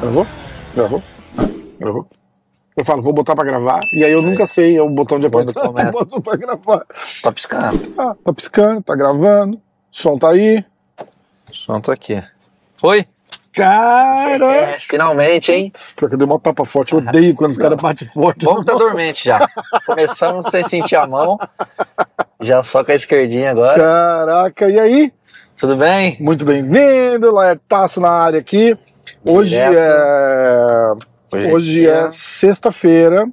[0.00, 0.26] Gravou?
[0.74, 1.02] Gravou?
[1.78, 2.06] Gravou?
[2.76, 5.50] Eu falo, vou botar pra gravar, e aí eu nunca sei o botão de Quando
[5.50, 5.92] apertar, começa.
[5.92, 6.86] boto pra gravar.
[7.22, 7.94] Tá piscando.
[7.98, 9.60] Ah, tá piscando, tá gravando, o
[9.90, 10.64] som tá aí.
[11.66, 12.22] Pronto aqui.
[12.76, 13.06] Foi?
[13.52, 14.52] Cara!
[14.54, 15.70] É, finalmente, hein?
[15.94, 18.44] Pior que eu dei uma tapa forte, eu odeio quando os caras batem forte.
[18.44, 19.46] Vamos tá dormente já.
[19.84, 21.38] Começamos sem sentir a mão.
[22.40, 23.78] Já só com a esquerdinha agora.
[23.78, 25.12] Caraca, e aí?
[25.56, 26.16] Tudo bem?
[26.18, 28.76] Muito bem-vindo, Laertaço na área aqui.
[29.24, 29.76] Hoje Direto.
[29.76, 31.52] é.
[31.52, 33.28] Hoje é sexta-feira.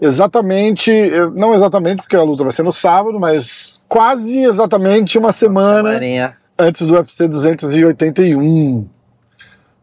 [0.00, 0.92] Exatamente,
[1.34, 6.36] não exatamente porque a luta vai ser no sábado, mas quase exatamente uma semana Semaninha.
[6.58, 8.86] antes do UFC 281.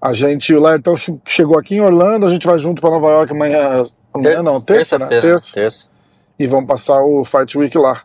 [0.06, 3.08] A gente, o Laertão che- chegou aqui em Orlando, a gente vai junto para Nova
[3.10, 3.82] York amanhã.
[4.14, 5.06] Amanhã não, terça, né?
[5.08, 5.22] Terça-feira.
[5.40, 5.54] Terça.
[5.54, 5.86] Terça.
[6.38, 8.02] E vamos passar o Fight Week lá.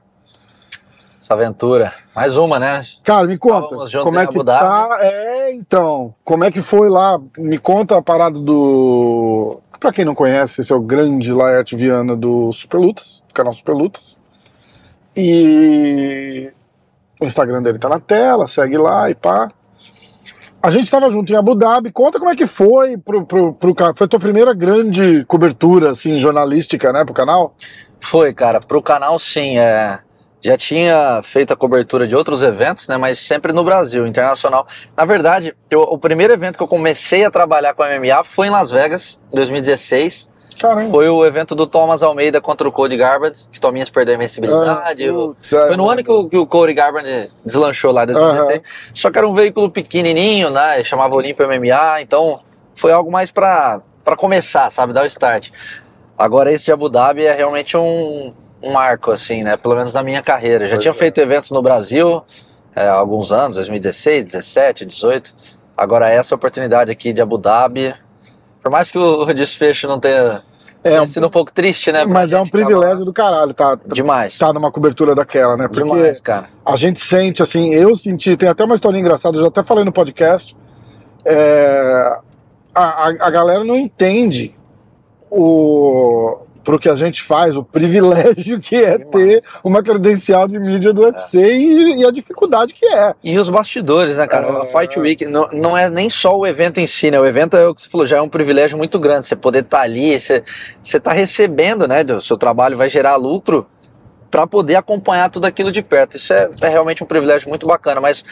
[1.20, 1.92] Essa aventura.
[2.14, 2.80] Mais uma, né?
[3.02, 4.98] Cara, me conta, Estávamos como é que tá?
[5.00, 7.20] É, então, como é que foi lá?
[7.36, 9.58] Me conta a parada do.
[9.80, 14.20] Pra quem não conhece, esse é o grande Laerte Viana do Superlutas, do canal Superlutas.
[15.16, 16.52] E
[17.20, 19.50] o Instagram dele tá na tela, segue lá e pá.
[20.60, 21.92] A gente tava junto em Abu Dhabi.
[21.92, 26.18] Conta como é que foi pro, pro, pro Foi a tua primeira grande cobertura, assim,
[26.18, 27.54] jornalística, né, pro canal?
[28.00, 28.58] Foi, cara.
[28.60, 29.58] Pro canal, sim.
[29.58, 30.00] É...
[30.40, 32.96] Já tinha feito a cobertura de outros eventos, né?
[32.96, 34.66] Mas sempre no Brasil, internacional.
[34.96, 38.50] Na verdade, eu- o primeiro evento que eu comecei a trabalhar com MMA foi em
[38.50, 40.28] Las Vegas, em 2016.
[40.58, 40.90] Caramba.
[40.90, 45.08] Foi o evento do Thomas Almeida contra o Cody Garbrandt, que Tominhas perdeu a invencibilidade.
[45.08, 48.02] Ah, o- putz, é, Foi no ano que o, que o Cody Garbrandt deslanchou lá
[48.04, 48.62] em 2016.
[48.94, 50.82] Só que era um veículo pequenininho, né?
[50.84, 52.40] Chamava Olympia MMA, então
[52.74, 54.92] foi algo mais pra pra começar, sabe?
[54.94, 55.50] Dar o start.
[56.16, 59.56] Agora esse de Abu Dhabi é realmente um, um marco, assim, né?
[59.56, 60.64] Pelo menos na minha carreira.
[60.64, 60.94] Eu Já Pois tinha é.
[60.94, 62.22] feito eventos no Brasil
[62.74, 65.34] é, há alguns anos, 2016, 17, 18.
[65.76, 67.94] Agora essa oportunidade aqui de Abu Dhabi,
[68.62, 70.42] por mais que o desfecho não tenha,
[70.94, 72.04] É, um- sido um pouco triste, né?
[72.04, 73.70] mas é um privilégio do caralho, tá?
[73.70, 73.78] lá.
[73.92, 74.36] Demais.
[74.38, 75.68] Tá numa cobertura daquela, né?
[75.68, 76.48] Porque Demais, cara.
[76.64, 79.84] a gente sente, assim, eu senti, tem até uma historinha engraçada, eu já até falei
[79.84, 80.56] no podcast.
[81.24, 82.18] é,
[82.74, 84.54] a, a, a galera não entende
[85.30, 86.38] o
[86.68, 91.00] pro que a gente faz, o privilégio que é ter uma credencial de mídia do
[91.00, 93.14] UFC e, e a dificuldade que é.
[93.24, 94.48] E os bastidores, né, cara?
[94.48, 94.50] É.
[94.50, 97.18] A Fight Week não, não é nem só o evento em si, né?
[97.18, 99.24] O evento é o que você falou, já é um privilégio muito grande.
[99.24, 100.44] Você poder estar ali, você,
[100.82, 102.02] você tá recebendo, né?
[102.02, 103.66] O seu trabalho vai gerar lucro
[104.30, 106.18] para poder acompanhar tudo aquilo de perto.
[106.18, 108.26] Isso é, é realmente um privilégio muito bacana, mas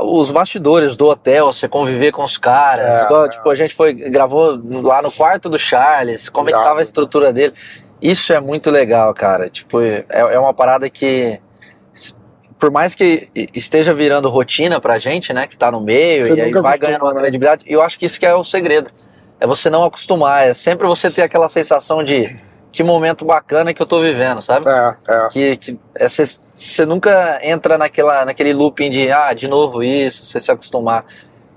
[0.00, 3.28] os bastidores do hotel, você conviver com os caras, É, igual, é.
[3.30, 6.82] tipo, a gente foi, gravou lá no quarto do Charles, como é que tava a
[6.82, 7.52] estrutura dele.
[8.00, 9.50] Isso é muito legal, cara.
[9.50, 11.40] Tipo, é, é uma parada que
[12.58, 16.40] por mais que esteja virando rotina pra gente, né, que tá no meio, Você e
[16.40, 17.20] aí vai ganhando uma né?
[17.20, 18.90] credibilidade, eu acho que isso que é o segredo.
[19.40, 22.36] É você não acostumar, é sempre você ter aquela sensação de
[22.78, 24.68] que momento bacana que eu tô vivendo, sabe?
[24.68, 25.28] É, é.
[25.32, 30.38] Que, que é, você, nunca entra naquela, naquele looping de, ah, de novo isso, você
[30.40, 31.04] se acostumar.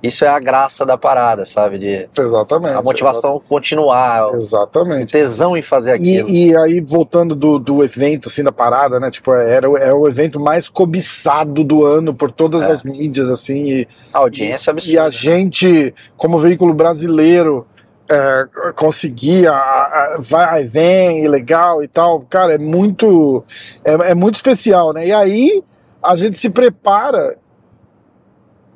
[0.02, 1.78] Isso é a graça da parada, sabe?
[1.78, 2.76] De Exatamente.
[2.76, 5.12] a motivação continuar, Exatamente.
[5.12, 6.28] tesão em fazer aquilo.
[6.28, 9.12] E, e aí, voltando do, do evento, assim, da parada, né?
[9.12, 12.72] Tipo, era, o- é o evento mais cobiçado do ano por todas É.
[12.72, 13.64] as mídias, assim.
[13.66, 14.96] E, a audiência é absurda.
[14.96, 17.68] e a gente, como veículo brasileiro,
[18.12, 22.22] é, conseguia, a- a- vai e vem, legal e tal.
[22.30, 23.44] Cara, é muito,
[23.86, 25.08] é, é muito especial, né?
[25.08, 25.64] E aí,
[26.04, 27.38] a gente se prepara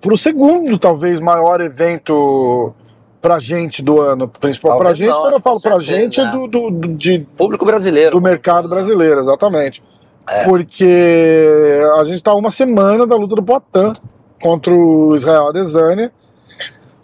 [0.02, 2.74] para o segundo, talvez, maior evento
[3.22, 6.20] pra gente do ano, principal pra Talvez gente, não, quando eu falo pra certeza, gente,
[6.22, 8.12] é do, do, do- de Público brasileiro.
[8.12, 9.84] do mercado brasileiro, exatamente.
[10.28, 10.44] É.
[10.44, 14.00] Porque a gente tá a uma semana da luta do Poitin
[14.42, 16.12] contra o Israel Adesanya,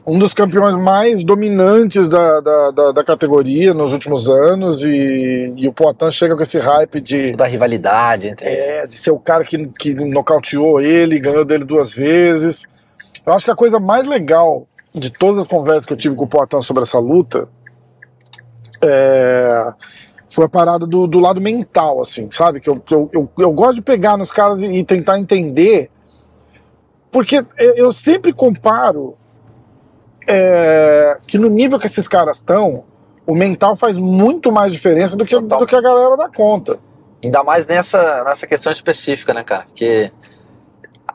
[0.05, 5.67] um dos campeões mais dominantes da, da, da, da categoria nos últimos anos, e, e
[5.67, 9.43] o Poitin chega com esse hype de, Da rivalidade entre é, de ser o cara
[9.43, 12.65] que, que nocauteou ele, ganhou dele duas vezes.
[13.25, 16.25] Eu acho que a coisa mais legal de todas as conversas que eu tive com
[16.25, 17.47] o Poitin sobre essa luta
[18.81, 19.71] é,
[20.27, 22.59] foi a parada do, do lado mental, assim, sabe?
[22.59, 25.91] Que eu, eu, eu, eu gosto de pegar nos caras e, e tentar entender,
[27.11, 29.15] porque eu, eu sempre comparo
[30.27, 32.83] é, que no nível que esses caras estão,
[33.25, 35.59] o mental faz muito mais diferença do que, Total.
[35.59, 36.79] do que a galera dá conta.
[37.23, 39.63] Ainda mais nessa, nessa questão específica, né, cara?
[39.65, 40.11] Porque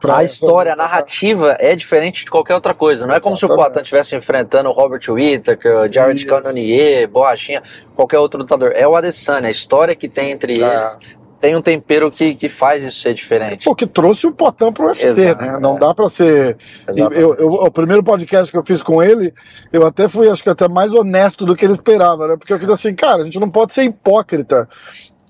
[0.01, 3.07] pra a história, a narrativa é diferente de qualquer outra coisa.
[3.07, 3.49] Não é como se o.
[3.49, 6.25] Poatan estivesse enfrentando o Robert Whittaker, o Jared.
[6.27, 7.63] Cannonier, Borrachinha,
[7.95, 8.73] qualquer outro lutador.
[8.77, 10.67] É o Adesanya, a história que tem entre É.
[10.77, 10.99] eles
[11.47, 13.65] tem um tempero que, que faz isso ser diferente.
[13.67, 15.55] Pô, que trouxe o Potan pro UFC, Exato, né?
[15.55, 15.61] é.
[15.61, 16.57] Não dá pra ser.
[16.97, 19.33] Eu, eu- o primeiro podcast que eu fiz com ele,
[19.73, 22.37] eu até fui, acho que até mais honesto do que ele esperava, né?
[22.37, 24.69] Porque eu fiz assim, cara, a gente não pode ser hipócrita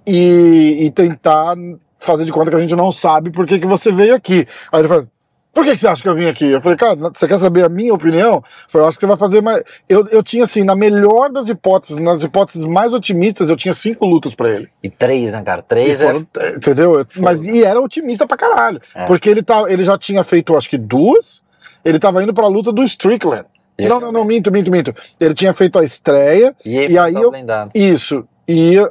[0.06, 1.54] e, e tentar
[2.00, 4.46] fazer de conta que a gente não sabe por que, que você veio aqui.
[4.72, 5.06] Aí ele fala.
[5.56, 6.44] Por que, que você acha que eu vim aqui?
[6.50, 8.34] Eu falei, cara, você quer saber a minha opinião?
[8.34, 9.62] Eu falei, eu acho que você vai fazer mais.
[9.88, 14.04] Eu, eu tinha, assim, na melhor das hipóteses, nas hipóteses mais otimistas, eu tinha cinco
[14.04, 14.68] lutas pra ele.
[14.82, 15.60] E três, né, cara?
[15.60, 16.06] E Três é.
[16.06, 17.06] foram- Entendeu?
[17.16, 18.80] Mas e era otimista pra caralho.
[18.94, 19.06] É.
[19.06, 21.42] Porque ele, tá, ele já tinha feito, acho que duas.
[21.82, 23.46] Ele tava indo pra luta do Strickland.
[23.78, 24.94] Não, não, não, minto, minto, minto.
[25.18, 27.70] Ele tinha feito a estreia, E, aí, E aí eu- blindado.
[27.74, 28.28] isso.
[28.46, 28.90] Ia.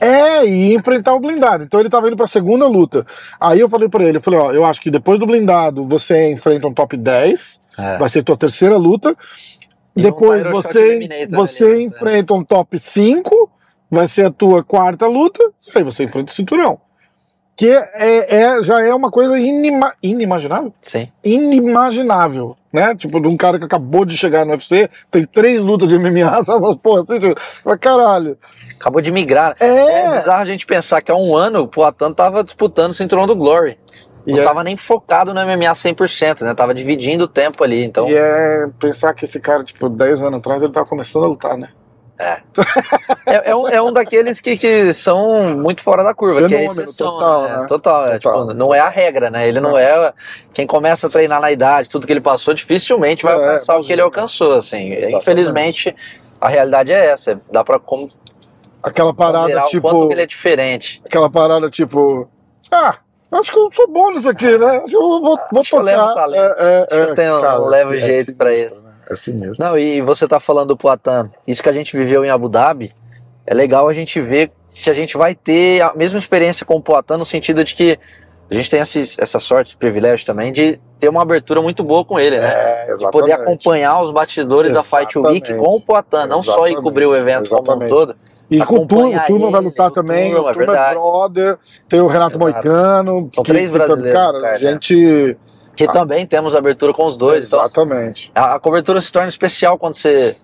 [0.00, 1.64] É, e enfrentar o blindado.
[1.64, 3.06] Então ele tava indo pra segunda luta.
[3.40, 6.30] Aí eu falei pra ele, eu falei, ó, eu acho que depois do blindado você
[6.30, 7.98] enfrenta um top 10, É.
[7.98, 9.16] vai ser tua terceira luta.
[9.96, 11.82] E Depois um você, você ali, né?
[11.82, 13.50] enfrenta um top 5,
[13.90, 15.42] vai ser a tua quarta luta,
[15.74, 16.78] aí você enfrenta o cinturão.
[17.58, 20.72] Que é, é- já é uma coisa inima- inimaginável.
[20.80, 21.08] Sim.
[21.24, 22.94] Inimaginável, né?
[22.94, 26.42] Tipo, de um cara que acabou de chegar no UFC, tem três lutas de MMA,
[26.44, 26.60] sabe?
[26.64, 27.34] Mas, porra, assim, tipo,
[27.64, 28.38] mas caralho.
[28.78, 29.56] Acabou de migrar.
[29.58, 32.94] É, É bizarro a gente pensar que há um ano o Poatan tava disputando o
[32.94, 33.76] cinturão do Glory.
[34.24, 36.54] E Não é- tava nem focado no MMA 100%, né?
[36.54, 37.82] Tava dividindo o tempo ali.
[37.82, 41.28] Então, E é pensar que esse cara, tipo, 10 anos atrás, ele tava começando a
[41.28, 41.70] lutar, né?
[42.18, 46.58] É, é um, é um daqueles que, que são muito fora da curva, que é
[46.58, 47.10] Fenômeno, exceção.
[47.12, 47.56] total, né?
[47.58, 47.66] né?
[47.68, 48.40] Total, é, Total.
[48.48, 49.46] tipo, não é a regra, né?
[49.48, 49.78] Ele não, Não.
[49.78, 50.12] é.
[50.52, 53.84] Quem começa a treinar na idade, tudo que ele passou, dificilmente vai É, alcançar o
[53.84, 54.90] que ele alcançou, assim.
[54.92, 55.16] Exatamente.
[55.16, 55.96] Infelizmente,
[56.40, 57.40] a realidade é essa.
[57.50, 58.10] Dá pra como
[58.82, 60.08] Aquela parada, quanto tipo.
[60.08, 61.02] que ele é diferente.
[61.04, 62.28] Aquela parada, tipo.
[62.70, 62.96] Ah,
[63.32, 64.76] acho que eu sou bom nisso aqui, né?
[64.78, 65.82] Acho que eu vou, vou Acho que eu tocar.
[65.82, 66.54] levo talento.
[66.58, 68.82] É, é, Acho que eu é, tenho- cara, levo é jeito pra sinistro, isso.
[68.82, 68.87] né?
[69.10, 69.64] É sinistro.
[69.64, 72.92] Não, e você tá falando do Poatan, isso que a gente viveu em Abu Dhabi,
[73.46, 76.82] é legal a gente ver que a gente vai ter a mesma experiência com o
[76.82, 77.98] Poatan no sentido de que
[78.50, 82.04] a gente tem esse, essa sorte, esse privilégio também de ter uma abertura muito boa
[82.04, 82.48] com ele, né?
[82.48, 83.12] É, De exatamente.
[83.12, 85.66] poder acompanhar os bastidores da Fight Week Exatamente.
[85.66, 86.82] com o Poatan, não só ir Exatamente.
[86.82, 87.90] cobrir o evento como um Exatamente.
[87.90, 88.16] todo.
[88.50, 90.32] E com o Turma, o Turma vai lutar o também.
[90.32, 90.94] Turma, o Turma é verdade.
[90.94, 91.58] brother.
[91.86, 92.38] Tem o Renato Exato.
[92.38, 93.30] Moicano.
[93.34, 95.36] São três brasileiros Cara, no card, a gente.
[95.78, 95.92] Que Ah.
[95.92, 97.46] também temos abertura com os dois.
[97.46, 98.32] Então, Exatamente.
[98.34, 100.36] A, a cobertura se torna especial quando você.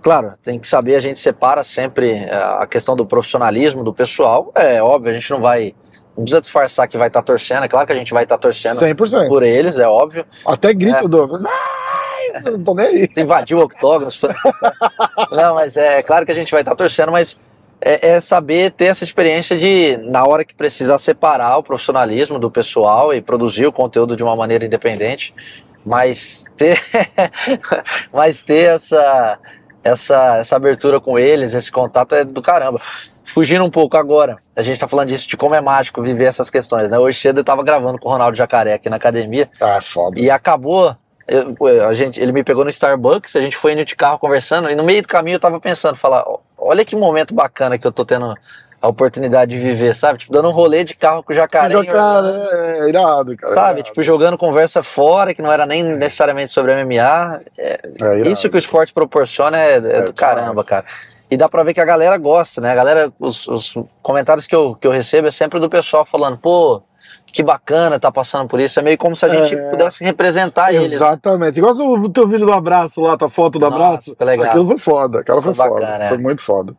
[0.00, 4.50] Claro, tem que saber, a gente separa sempre eh, a questão do profissionalismo do pessoal.
[4.54, 5.74] É óbvio, a gente não vai.
[6.16, 7.64] Não precisa disfarçar que vai estar torcendo.
[7.64, 9.28] É claro que a gente vai estar torcendo 100%.
[9.28, 10.24] por eles, é óbvio.
[10.46, 11.08] Até grito É.
[11.08, 11.26] do.
[12.44, 13.06] Não tô nem aí.
[13.12, 14.10] Você invadiu o octógono.
[15.32, 17.36] não, mas é, claro que a gente vai estar torcendo, mas
[17.80, 22.50] é, é saber ter essa experiência de, na hora que precisar, separar o profissionalismo do
[22.50, 25.34] pessoal e produzir o conteúdo de uma maneira independente,
[25.84, 26.80] mas ter,
[28.12, 29.38] mas ter essa,
[29.82, 32.80] essa, essa abertura com eles, esse contato é do caramba.
[33.24, 36.48] Fugindo um pouco agora, a gente tá falando disso de como é mágico viver essas
[36.48, 36.98] questões, né?
[36.98, 40.18] Hoje cedo eu tava gravando com o Ronaldo Jacaré aqui na academia Ah, foda.
[40.18, 40.96] e acabou.
[41.28, 41.54] eu-
[41.86, 44.74] a gente, ele me pegou no Starbucks, a gente foi indo de carro conversando, e
[44.74, 47.92] no meio do caminho eu tava pensando, falar, "Ó, olha que momento bacana que eu
[47.92, 48.34] tô tendo
[48.80, 50.20] a oportunidade de viver, sabe?
[50.20, 51.76] Tipo, dando um rolê de carro com o jacaré.
[51.76, 53.52] Orlando, é, é irado, cara.
[53.52, 53.80] Sabe?
[53.80, 53.88] irado.
[53.88, 57.40] Tipo, jogando conversa fora, que não era nem necessariamente sobre MMA.
[57.58, 60.84] É, É isso que o esporte proporciona é, é do caramba, cara.
[61.30, 62.70] E dá pra ver que a galera gosta, né?
[62.70, 66.38] A galera, os, os comentários que eu, que eu recebo é sempre do pessoal falando,
[66.38, 66.82] pô,
[67.32, 68.78] que bacana tá passando por isso.
[68.80, 69.70] É meio como se a gente É.
[69.70, 70.90] pudesse representar eles.
[70.90, 70.96] né?
[70.96, 71.58] Exatamente.
[71.58, 74.16] Igual o teu vídeo do abraço lá, tua foto do Nossa, abraço.
[74.16, 74.46] que legal.
[74.50, 75.20] Aquilo foi foda.
[75.20, 75.80] Aquela foi, Foi foda.
[75.86, 76.08] bacana, é.
[76.08, 76.74] Foi muito foda.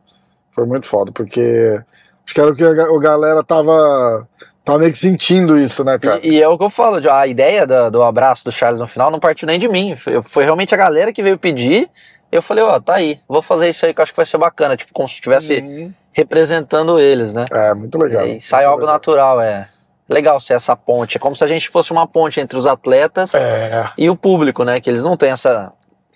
[0.51, 1.79] Foi muito foda, porque
[2.25, 4.27] acho que era o que a ga- a galera tava,
[4.65, 6.19] tava meio que sentindo isso, né, cara?
[6.23, 8.87] E, e é o que eu falo, a ideia do, do abraço do Charles no
[8.87, 9.95] final não partiu nem de mim.
[9.95, 11.89] Foi, foi realmente a galera que veio pedir.
[12.31, 14.37] Eu falei, ó, tá aí, vou fazer isso aí que eu acho que vai ser
[14.37, 14.75] bacana.
[14.75, 15.93] Tipo, como se estivesse Uhum.
[16.11, 17.45] representando eles, né?
[17.51, 18.25] É, muito legal.
[18.27, 18.93] E sai muito algo legal.
[18.95, 19.67] natural, é.
[20.09, 21.17] Legal ser essa ponte.
[21.17, 24.63] É como se a gente fosse uma ponte entre os atletas É, e o público,
[24.63, 24.81] né?
[24.81, 25.71] Que eles não têm essa,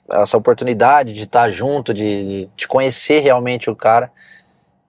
[0.09, 4.12] essa oportunidade de estar junto, de, de, conhecer realmente o cara.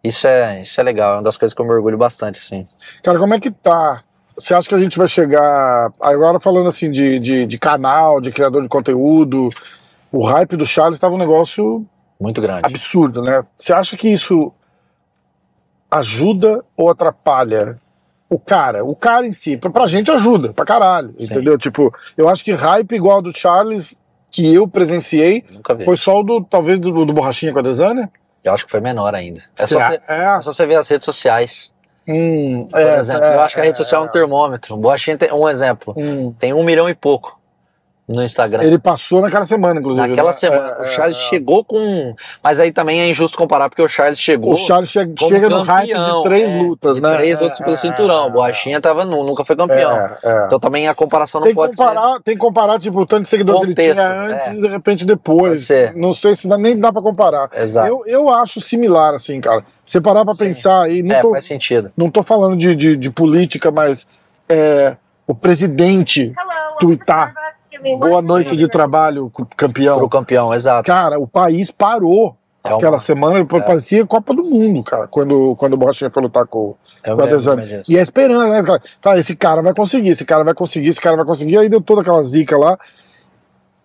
[0.02, 2.66] Isso é, isso é legal, é uma das coisas que eu me orgulho bastante, assim.
[3.02, 4.02] Cara, como é que tá?
[4.36, 5.92] Você acha que a gente vai chegar.
[6.00, 9.50] Agora falando assim de, de, de canal, de criador de conteúdo,
[10.10, 11.86] o hype do Charles estava um negócio
[12.20, 12.62] Muito grande.
[12.64, 13.44] absurdo, né?
[13.56, 14.52] Você acha que isso
[15.90, 17.78] ajuda ou atrapalha
[18.28, 18.84] o cara?
[18.84, 21.24] O cara em si, pra, pra gente ajuda, pra caralho, Sim.
[21.24, 21.56] entendeu?
[21.58, 24.00] Tipo, eu acho que hype igual do Charles,
[24.30, 25.44] que eu presenciei,
[25.84, 28.10] foi só o do, talvez, do, do Borrachinha com a Desânia?
[28.42, 29.40] Eu acho que foi menor ainda.
[29.58, 31.72] É só, você, É, é só você ver as redes sociais.
[32.06, 33.24] Hum, por é, exemplo.
[33.24, 34.74] é, eu acho que a rede é, social é um termômetro.
[34.74, 35.94] O Boachinha tem um exemplo.
[35.96, 36.34] hum.
[36.38, 37.40] Tem um milhão e pouco
[38.06, 38.62] no Instagram.
[38.62, 40.06] Ele passou naquela semana, inclusive.
[40.06, 40.34] Naquela né?
[40.34, 40.68] semana.
[40.78, 41.20] É, o é, Charles é.
[41.20, 42.14] chegou com.
[42.42, 44.52] Mas aí também é injusto comparar, porque o Charles chegou.
[44.52, 47.16] O Charles chega, como chega no hype campeão, de três é, lutas, de né?
[47.16, 48.24] Três É, lutas pelo é, cinturão.
[48.24, 49.96] é, O Boachinha tava, nu- nunca foi campeão.
[49.96, 50.46] É, é.
[50.46, 53.28] Então também a comparação não Tem pode comparar, tem que comparar, tipo, o tanto de
[53.30, 54.52] seguidores que ele tinha antes é.
[54.54, 55.64] e de repente depois.
[55.66, 55.94] Ser.
[55.96, 57.48] Não sei se dá, nem dá pra comparar.
[57.52, 57.62] ser.
[57.62, 57.88] Exato.
[57.88, 59.64] Eu, eu acho similar, assim, cara.
[59.86, 60.46] Você parar pra Sim.
[60.46, 61.90] pensar aí, não, é, tô, faz sentido.
[61.96, 64.06] não tô falando de, de, de política, mas
[64.48, 64.96] é,
[65.26, 66.32] o presidente,
[66.78, 67.32] Tuitar.
[67.98, 69.98] Boa noite de trabalho, campeão.
[69.98, 70.86] Pro campeão, exato.
[70.86, 75.74] Cara, o país parou É uma- aquela semana, parecia Copa do Mundo, cara, quando, quando
[75.74, 77.62] o Borrachinha foi lutar com, eu com a Desane.
[77.62, 77.92] também disso.
[77.92, 78.62] E é esperando, né?
[78.62, 78.80] cara?
[79.02, 81.58] Fala, esse cara vai conseguir, esse cara vai conseguir, esse cara vai conseguir.
[81.58, 82.78] Aí deu toda aquela zica lá.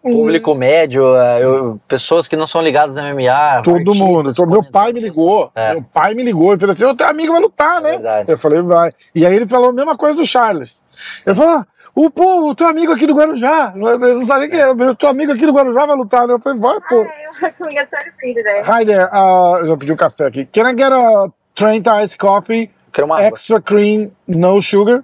[0.02, 3.62] Público médio, é, eu- pessoas que não são ligadas no MMA.
[3.64, 4.34] Todo artistas, mundo.
[4.34, 5.52] Todo- meu pai me ligou.
[5.54, 5.74] É.
[5.74, 6.52] Meu pai me ligou.
[6.54, 7.92] Ele falou assim: Ô, teu amigo vai lutar, É né?
[7.92, 8.32] verdade.
[8.32, 8.94] Eu falei, vai.
[9.14, 10.82] E aí ele falou a mesma coisa do Charles.
[11.28, 13.74] Ele falou: ah, o pô, o teu amigo aqui do Guarujá.
[13.76, 16.34] Eu não sabia quem era, o teu amigo aqui do Guarujá vai lutar, né?
[16.34, 17.04] Eu falei, vai, pô.
[17.04, 18.62] Hi, can we get started for you today?
[18.64, 19.06] Hi there.
[19.12, 20.46] Uh, eu já pedi um café aqui.
[20.46, 23.28] Can I get a Trent Ice Coffee, Quero uma água.
[23.28, 25.04] extra cream, no sugar?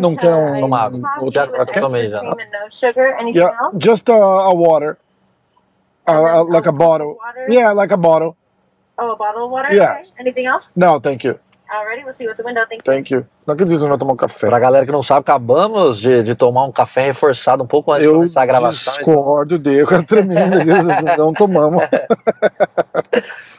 [0.00, 1.00] Não quer um- Toma água.
[1.18, 1.46] Coffee Já-
[1.80, 2.20] tomei já.
[2.20, 3.16] cream and no sugar.
[3.20, 4.96] Anything Yeah, just a, a water.
[6.06, 7.16] Uh, then uh, like a bottle.
[7.16, 7.46] Water?
[7.50, 8.36] Yeah, like a bottle.
[8.96, 9.72] Oh, a bottle of water?
[9.74, 10.10] Yes.
[10.12, 10.20] Okay.
[10.20, 10.68] Anything else?
[10.76, 11.38] No, thank you.
[11.68, 12.62] Alrighty, we'll see you at the window.
[12.68, 12.92] Thank you.
[12.94, 13.26] Thank you.
[13.46, 14.48] Não acredito que não vai tomar um café.
[14.48, 18.02] Pra galera que não sabe, acabamos de, de tomar um café reforçado um pouco antes
[18.02, 18.92] de Eu começar a gravação.
[18.94, 21.16] discordo dele, cara tremendo.
[21.18, 21.82] não tomamos.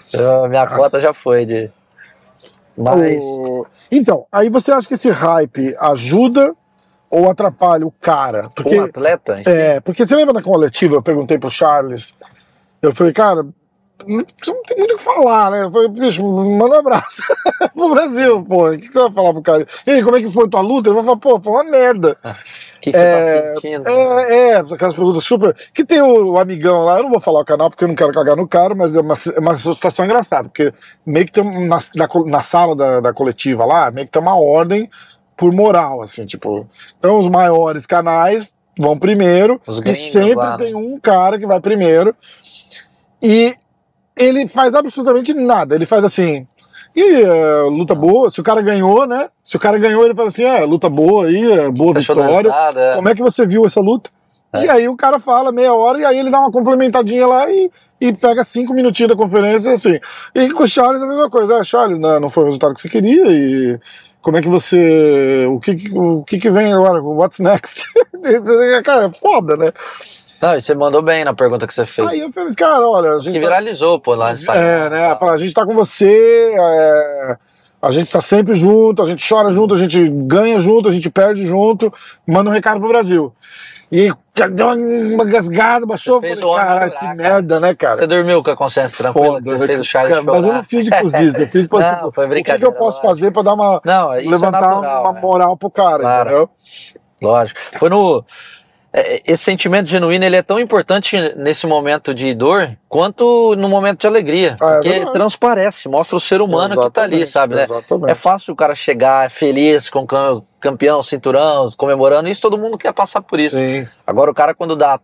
[0.08, 1.70] então, minha cota já foi de.
[2.78, 3.24] Mas.
[3.24, 6.54] O- Então, aí você acha que esse hype ajuda
[7.10, 8.50] ou atrapalha o cara?
[8.56, 9.42] Porque, um atleta?
[9.44, 10.96] si, é, porque você lembra da coletiva?
[10.96, 12.14] Eu perguntei pro Charles.
[12.82, 13.46] Eu falei, cara,
[14.08, 15.70] não, você não tem muito o que falar, né?
[15.90, 17.22] Bicho, manda um abraço
[17.74, 18.70] pro Brasil, pô.
[18.70, 19.68] O que você vai falar pro cara?
[19.86, 20.90] E aí, como é que foi tua luta?
[20.90, 22.18] Ele vai falar, pô, foi uma merda.
[22.76, 23.90] O que, que é, você tá sentindo?
[23.90, 25.56] É, é, aquelas perguntas super.
[25.74, 27.96] Que tem o, o amigão lá, eu não vou falar o canal porque eu não
[27.96, 30.72] quero cagar no cara, mas é uma, é uma situação engraçada, porque
[31.04, 34.40] meio que tem na, na, na sala da, da coletiva lá, meio que tem uma
[34.40, 34.88] ordem
[35.36, 36.68] por moral, assim, tipo.
[37.00, 40.66] Então os maiores canais vão primeiro, Os e sempre lá, né?
[40.66, 42.16] tem um cara que vai primeiro,
[43.20, 43.56] e
[44.18, 45.76] ele faz absolutamente nada.
[45.76, 46.48] Ele faz assim.
[46.96, 49.30] E é, luta boa, se o cara ganhou, né?
[49.44, 52.24] Se o cara ganhou, ele fala assim: é, luta boa aí, é, boa no vitória.
[52.24, 52.96] resultado, é.
[52.96, 54.10] Como é que você viu essa luta?
[54.54, 54.66] É.
[54.66, 57.70] E aí o cara fala meia hora e aí ele dá uma complementadinha lá e,
[58.00, 60.00] e pega cinco minutinhos da conferência assim.
[60.34, 61.58] E com o Charles é a mesma coisa.
[61.58, 63.80] Ah, Charles, não, não foi o resultado que você queria e
[64.22, 65.46] como é que você...
[65.50, 67.02] O que, o que, que vem agora?
[67.02, 67.86] What's next?
[68.84, 69.72] cara, é foda, né?
[70.42, 72.08] Não, e você mandou bem na pergunta que você fez.
[72.08, 73.10] Aí eu falei, cara, olha...
[73.12, 74.62] A gente que tá- viralizou, pô, lá no Instagram.
[74.64, 75.16] É, né?
[75.18, 77.38] Fala, a gente tá com você, é,
[77.82, 81.10] a gente tá sempre junto, a gente chora junto, a gente ganha junto, a gente
[81.10, 81.92] perde junto,
[82.28, 83.34] manda um recado pro Brasil.
[83.92, 84.12] E
[84.52, 87.16] deu uma gasgada, baixou, falei, chorar, que cara.
[87.16, 87.96] merda, né, cara?
[87.98, 90.64] Você dormiu com a consciência tranquila Foda, você fez o Charles cara, mas eu não
[90.64, 93.08] fiz de cozice, eu fiz pra, Não, tipo, o que, que eu posso lógico.
[93.08, 95.22] fazer pra dar uma, Não, isso levantar é natural, uma né?
[95.22, 96.28] moral pro cara, Claro.
[96.30, 96.50] entendeu?
[97.22, 97.60] Lógico.
[97.78, 98.26] Foi no.
[98.98, 104.00] É, Esse sentimento genuíno ele é tão importante nesse momento de dor quanto no momento
[104.02, 104.56] de alegria.
[104.62, 105.14] Ah, é porque verdade.
[105.14, 107.56] transparece, mostra o ser humano que tá ali, Exatamente, sabe?
[107.56, 107.64] Né?
[107.64, 108.12] Exatamente.
[108.12, 110.08] É fácil o cara chegar feliz com
[110.60, 113.58] campeão, cinturão, comemorando, isso todo mundo quer passar por isso.
[113.58, 113.86] Sim.
[114.08, 115.00] Agora o cara quando dá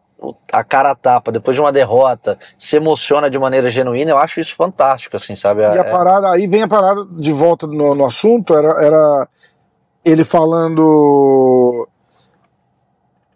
[0.54, 4.40] a cara a tapa depois de uma derrota, se emociona de maneira genuína, eu acho
[4.40, 5.62] isso fantástico, assim, sabe?
[5.62, 9.28] E a É- parada, aí vem a parada de volta no, no assunto, era, era
[10.06, 11.88] ele falando.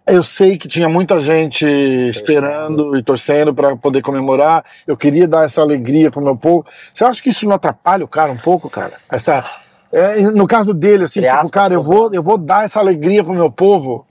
[0.07, 4.63] Eu sei que tinha muita gente esperando e torcendo para poder comemorar.
[4.85, 6.65] Eu queria dar essa alegria pro meu povo.
[6.93, 8.93] Você acha que isso não atrapalha o cara um pouco, cara?
[9.11, 9.43] Essa,
[9.91, 13.33] é, no caso dele, assim, tipo, cara, eu vou, eu vou dar essa alegria pro
[13.33, 14.05] meu povo.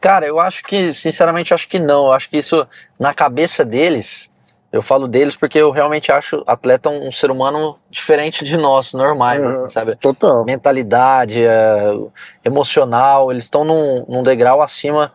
[0.00, 2.06] Cara, eu acho que, sinceramente, eu acho que não.
[2.06, 2.64] Eu acho que isso,
[2.98, 4.30] na cabeça deles,
[4.70, 8.94] eu falo deles porque eu realmente acho atleta um, um ser humano diferente de nós,
[8.94, 9.96] normais, assim, É, sabe?
[9.96, 10.44] Total.
[10.44, 11.96] Mentalidade, é,
[12.44, 15.12] emocional, eles estão num, num degrau acima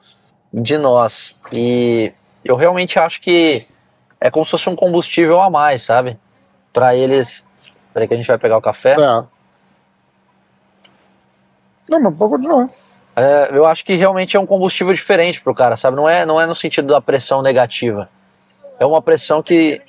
[0.54, 1.36] de nós.
[1.52, 2.12] E
[2.44, 3.68] eu realmente acho que
[4.20, 6.18] é como se fosse um combustível a mais, sabe?
[6.74, 7.46] Pra eles.
[7.94, 8.94] Peraí que a gente vai pegar o café.
[8.94, 9.24] É.
[11.90, 12.70] Não, mas pode continuar.
[13.16, 15.98] É, eu acho que realmente é um combustível diferente pro cara, sabe?
[15.98, 18.10] Não é, não é no sentido da pressão negativa.
[18.80, 19.82] É uma pressão que,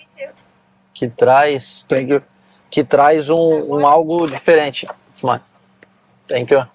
[0.95, 2.23] que traz que.
[2.71, 4.89] que traz um, um algo diferente.
[6.27, 6.67] Thank you.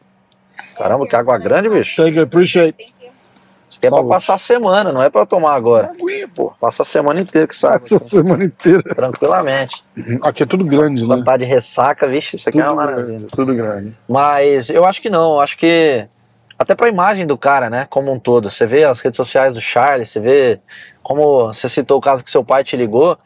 [0.76, 2.02] Caramba, que água grande, bicho.
[2.02, 2.76] Thank you, appreciate.
[2.78, 3.04] Thank you.
[3.04, 4.10] Isso aqui é pra Saúde.
[4.10, 5.92] passar a semana, não é pra tomar agora.
[5.92, 6.54] Aguinha, pô.
[6.60, 7.76] Passa a semana inteira que sabe.
[7.78, 8.82] Essa semana inteira.
[8.96, 9.84] Tranquilamente.
[10.24, 11.08] Aqui é tudo grande, né?
[11.08, 13.08] Quando tá de ressaca, vixe, isso aqui é Tudo uma maravilha.
[13.20, 13.98] grande, tudo grande.
[14.08, 16.08] Mas eu acho que não, eu acho que
[16.58, 18.50] até pra imagem do cara, né, como um todo.
[18.50, 20.60] Você vê as redes sociais do Charles, você vê
[21.02, 23.18] como você citou o caso que seu pai te ligou.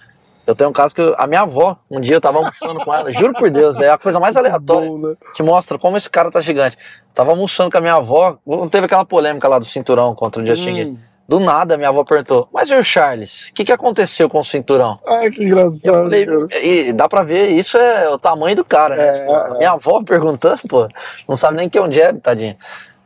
[0.48, 2.94] Eu tenho um caso que eu- a minha avó, um dia eu tava almoçando com
[2.94, 5.16] ela, juro por Deus, é a coisa mais aleatória Bom, né?
[5.36, 6.78] que mostra como esse cara tá gigante.
[7.18, 10.46] Tava almoçando com a minha avó, não teve aquela polêmica lá do cinturão contra o
[10.46, 10.84] Justin.
[10.84, 10.98] Hum.
[11.28, 13.48] Do nada, minha avó perguntou: Mas e o Charles?
[13.48, 15.00] O que, que aconteceu com o cinturão?
[15.04, 16.04] Ai, que engraçado.
[16.04, 16.28] falei,
[16.62, 19.08] e dá pra ver, isso é o tamanho do cara, né?
[19.08, 19.58] É, Tipo, é.
[19.58, 20.88] Minha avó perguntando, pô,
[21.28, 22.56] não sabe nem que é um jab, tadinho.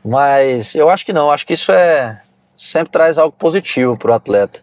[0.03, 2.21] Mas eu acho que não, acho que isso é
[2.53, 4.59] sempre traz algo positivo pro atleta.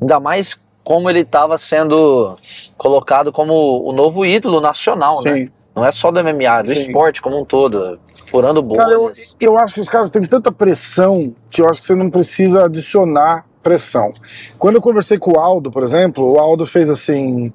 [0.00, 2.38] Ainda mais como ele estava sendo
[2.78, 5.44] colocado como o novo ídolo nacional, né?
[5.78, 6.80] Não é só do MMA, do Sim.
[6.80, 9.36] esporte como um todo, furando Cara, eu, bolhas.
[9.40, 12.64] eu acho que os caras têm tanta pressão que eu acho que você não precisa
[12.64, 14.12] adicionar pressão.
[14.58, 17.52] Quando eu conversei com o Aldo, por exemplo, o Aldo fez assim.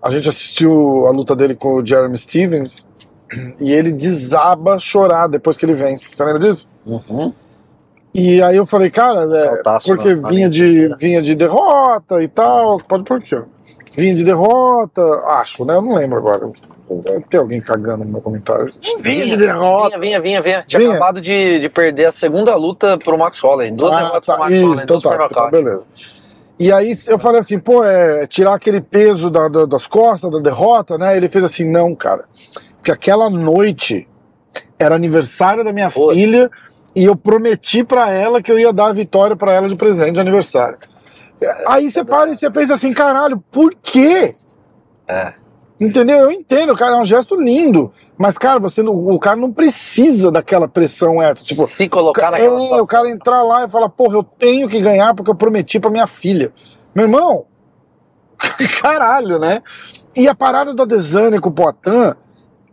[0.00, 2.86] A gente assistiu a luta dele com o Jeremy Stevens
[3.58, 6.14] e ele desaba chorar depois que ele vence.
[6.14, 6.68] Você lembra disso?
[6.86, 7.32] Uhum.
[8.14, 10.96] E aí eu falei, cara, é, Altaço porque vinha de, mentira.
[10.98, 12.78] vinha de derrota e tal.
[12.78, 13.42] Pode pôr aqui, ó.
[13.94, 15.74] Vinha de derrota, acho, né?
[15.74, 16.50] Eu não lembro agora.
[16.88, 18.70] Deve ter alguém cagando no meu comentário.
[19.00, 19.98] Vinha de derrota.
[19.98, 20.64] Vinha, vinha, vinha.
[20.66, 20.92] Tinha Vinha.
[20.92, 23.70] acabado de, de perder a segunda luta pro Max Holloway.
[23.72, 25.50] Duas Ah, derrotas tá, pro Max isso, Holloway, então tá, então nocaute.
[25.50, 25.88] beleza.
[26.58, 30.38] E aí eu falei assim, pô, é tirar aquele peso da- da- das costas, da
[30.38, 31.16] derrota, né?
[31.16, 32.24] Ele fez assim, não, cara.
[32.76, 34.08] Porque aquela noite
[34.78, 36.48] era aniversário da minha filha
[36.94, 40.12] e eu prometi pra ela que eu ia dar a vitória pra ela de presente
[40.14, 40.78] de aniversário.
[41.66, 44.34] Aí você para e você pensa assim, caralho, por quê?
[45.08, 45.34] É.
[45.78, 46.18] Entendeu?
[46.18, 47.92] Eu entendo, cara, é um gesto lindo.
[48.16, 51.44] Mas, cara, você não- o cara não precisa daquela pressão extra.
[51.44, 52.84] Tipo, Se colocar naquela é, situação.
[52.84, 55.90] o cara entrar lá e falar, porra, eu tenho que ganhar porque eu prometi pra
[55.90, 56.50] minha filha.
[56.94, 57.44] Meu irmão,
[58.80, 59.62] caralho, né?
[60.14, 62.14] E a parada do Adesanya com o Poitin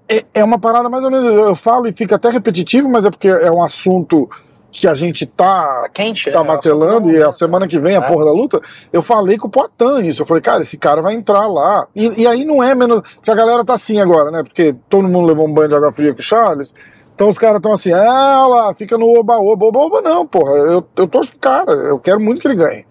[0.08, 3.04] é, é uma parada mais ou menos, eu, eu falo e fica até repetitivo, mas
[3.06, 4.30] é porque é um assunto
[4.74, 5.44] que a gente tá
[5.84, 6.48] Tá quente, tá né?
[6.48, 8.08] martelando e a semana que vem a É.
[8.08, 8.60] porra da luta,
[8.92, 10.24] eu falei com o Poitin isso.
[10.24, 11.88] Eu falei, cara, esse cara vai entrar lá.
[11.96, 13.02] E, e aí não é menos.
[13.16, 14.44] Porque a galera tá assim agora, né?
[14.44, 16.74] Porque todo mundo levou um banho de água fria com o Charles.
[17.16, 19.66] Então os caras estão assim, ah, olha lá, fica no oba-oba.
[19.66, 20.52] Oba-oba não, porra.
[20.54, 21.72] Eu, eu torço pro cara.
[21.72, 22.86] Eu quero muito que ele ganhe.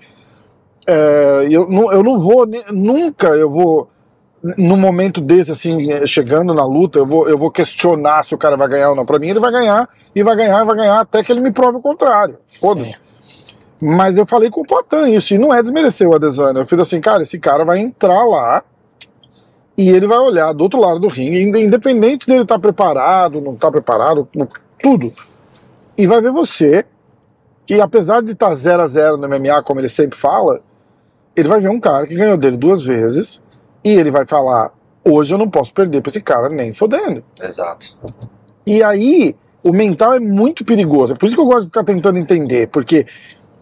[0.86, 3.88] É, eu, não, eu não vou, nunca eu vou,
[4.58, 8.56] num momento desse, assim, chegando na luta, eu vou, eu vou questionar se o cara
[8.56, 9.06] vai ganhar ou não.
[9.06, 11.52] Pra mim, ele vai ganhar, e vai ganhar, e vai ganhar, até que ele me
[11.52, 12.36] prove o contrário.
[12.60, 12.96] Foda-se.
[13.80, 16.60] Mas eu falei com o Poitin isso, e não é desmerecer o Adesanya.
[16.60, 18.62] Eu fiz assim, cara, esse cara vai entrar lá
[19.76, 23.54] e ele vai olhar do outro lado do ringue, inde- independente dele estar preparado, não
[23.54, 24.48] estar preparado, no-
[24.80, 25.10] tudo.
[25.98, 26.84] E vai ver você,
[27.68, 30.60] e apesar de estar 0 a 0 no MMA, como ele sempre fala,
[31.34, 33.41] ele vai ver um cara que ganhou dele duas vezes,
[33.84, 34.72] e ele vai falar:
[35.04, 37.22] hoje eu não posso perder pra esse cara nem fodendo.
[37.42, 37.96] Exato.
[38.66, 41.14] E aí, o mental é muito perigoso.
[41.14, 43.06] É por isso que eu gosto de ficar tentando entender, porque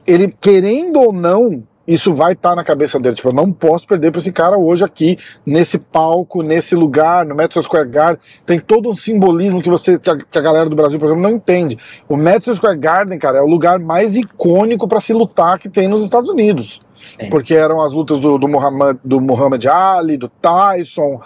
[0.06, 3.16] ele, querendo ou não, isso vai estar na cabeça dele.
[3.16, 7.34] Tipo, eu não posso perder pra esse cara hoje aqui, nesse palco, nesse lugar, no
[7.34, 8.18] Madison Square Garden.
[8.46, 11.22] Tem todo um simbolismo que você, que a, que a galera do Brasil, por exemplo,
[11.22, 11.78] não entende.
[12.08, 15.88] O Madison Square Garden, cara, é o lugar mais icônico pra se lutar que tem
[15.88, 16.80] nos Estados Unidos.
[17.18, 17.30] Sim.
[17.30, 21.20] Porque eram as lutas do, do, Muhammad, do Muhammad Ali, do Tyson,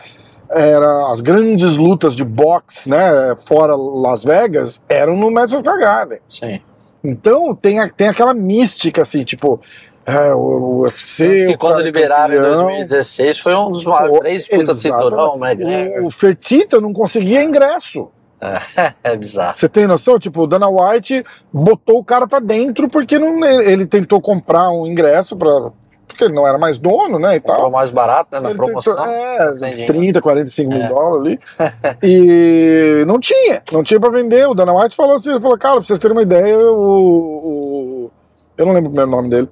[0.51, 6.19] era as grandes lutas de boxe, né, fora Las Vegas, eram no Madison Square Garden.
[6.29, 6.61] Sim.
[7.03, 9.61] Então tem, a- tem aquela mística, assim, tipo,
[10.07, 11.27] é, o, UFC.
[11.27, 12.57] Tanto que quando cara liberaram em campeão.
[12.67, 14.81] 2016 foi um dos maiores três exatamente.
[14.81, 16.01] cinturão, né?
[16.01, 18.09] O, o Fertita não conseguia ingresso.
[19.03, 19.55] É, bizarro.
[19.55, 20.19] Você tem noção?
[20.19, 24.87] Tipo, o Dana White botou o cara pra dentro porque não, ele, tentou comprar um
[24.87, 25.71] ingresso para
[26.07, 27.71] porque ele não era mais dono, né, e Comprou tal.
[27.73, 28.39] mais barato, né?
[28.41, 28.95] Na Ele promoção.
[28.95, 29.95] tentou- é, Sem dinheiro.
[29.95, 30.87] 30, 45 mil É.
[30.87, 31.41] dólares ali.
[32.05, 34.47] e não tinha, não tinha pra vender.
[34.49, 38.11] O Dana White falou assim, ele falou, cara, pra vocês terem uma ideia, o, o-
[38.57, 39.49] eu não lembro o primeiro nome dele.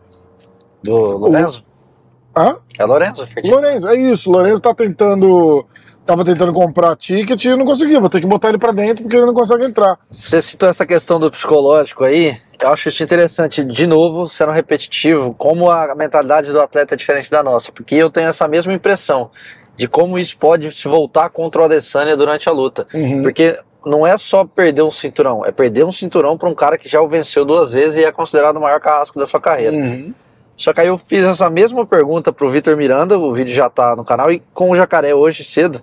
[0.85, 1.64] Do Lorenzo?
[2.37, 2.57] Hã?
[2.78, 3.26] É Lorenzo.
[3.44, 4.31] Lourenço, é isso.
[4.31, 5.66] O Lourenço tá tentando,
[6.07, 8.01] tava tentando comprar ticket e não conseguia.
[8.01, 9.99] Vou ter que botar ele pra dentro porque ele não consegue entrar.
[10.11, 12.37] Você citou essa questão do psicológico aí.
[12.61, 17.31] Eu acho isso interessante, de novo, sendo repetitivo, como a mentalidade do atleta é diferente
[17.31, 17.73] da nossa.
[17.73, 19.31] Porque eu tenho essa mesma impressão
[19.77, 22.87] de como isso pode se voltar contra o Adesanya durante a luta.
[22.95, 23.23] Uhum.
[23.23, 26.88] Porque não é só perder um cinturão, é perder um cinturão para um cara que
[26.88, 29.77] já o venceu duas vezes e é considerado o maior carrasco da sua carreira.
[29.77, 30.15] Uhum.
[30.57, 33.97] Só que aí eu fiz essa mesma pergunta pro Vitor Miranda, o vídeo já tá
[33.97, 35.83] no canal, e com o Jacaré hoje cedo.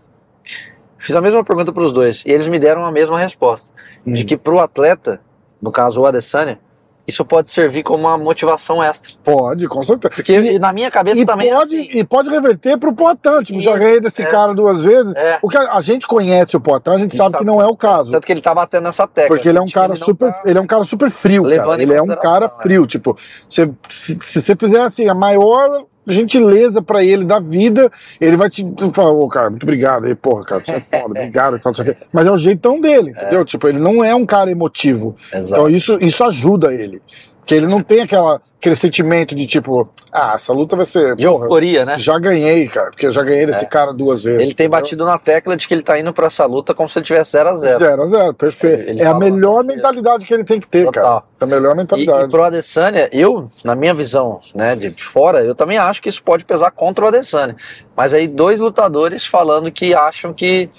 [1.00, 3.74] Fiz a mesma pergunta pros dois, e eles me deram a mesma resposta.
[4.06, 4.28] De Uhum.
[4.28, 5.20] que pro atleta,
[5.62, 6.60] no caso o Adesanya,
[7.08, 9.14] isso pode servir como uma motivação extra.
[9.24, 10.14] Pode, com certeza.
[10.14, 11.98] Porque na minha cabeça E também pode, é assim.
[11.98, 13.42] e pode reverter pro Poitin.
[13.46, 14.26] Tipo, já ganhei desse é.
[14.28, 15.16] cara duas vezes.
[15.16, 15.40] É.
[15.42, 17.44] O que a, a gente conhece o Poitin, a gente sabe, sabe.
[17.44, 18.12] que não é o caso.
[18.12, 19.36] Tanto que ele tá batendo nessa tecla.
[19.36, 21.82] Porque ele é um cara super, tá- ele é um cara super frio, cara.
[21.82, 22.62] Ele é um cara é.
[22.62, 23.18] frio, tipo,
[23.50, 28.66] se, se você fizer assim a maior gentileza pra ele da vida, ele vai te
[28.94, 31.96] falar, ô cara, muito obrigado aí, porra, cara, você é foda, obrigado tal, quê.
[32.12, 33.46] Mas é o jeitão dele, entendeu?
[33.46, 35.16] Tipo, ele não é um cara emotivo.
[35.34, 35.62] Exato.
[35.62, 37.02] Então isso, isso ajuda ele.
[37.50, 41.16] Porque ele não tem aquela, aquele sentimento de tipo, ah, essa luta vai ser.
[41.16, 41.98] De porra, euforia, né?
[41.98, 43.68] já ganhei, cara, porque eu já ganhei desse É.
[43.68, 44.40] cara duas vezes.
[44.42, 44.80] Ele tem entendeu?
[44.80, 47.32] batido na tecla de que ele tá indo pra essa luta como se ele tivesse
[47.32, 48.92] 0 a 0 Zero a zero, perfeito.
[48.92, 51.04] Ele é a melhor mentalidade que ele tem que ter, Total.
[51.04, 51.24] cara.
[51.42, 52.26] É a melhor E, mentalidade.
[52.26, 56.22] e pro Adesanya, eu, na minha visão, né, de fora, eu também acho que isso
[56.22, 57.56] pode pesar contra o Adesanya.
[57.98, 60.70] Mas aí dois lutadores falando que acham que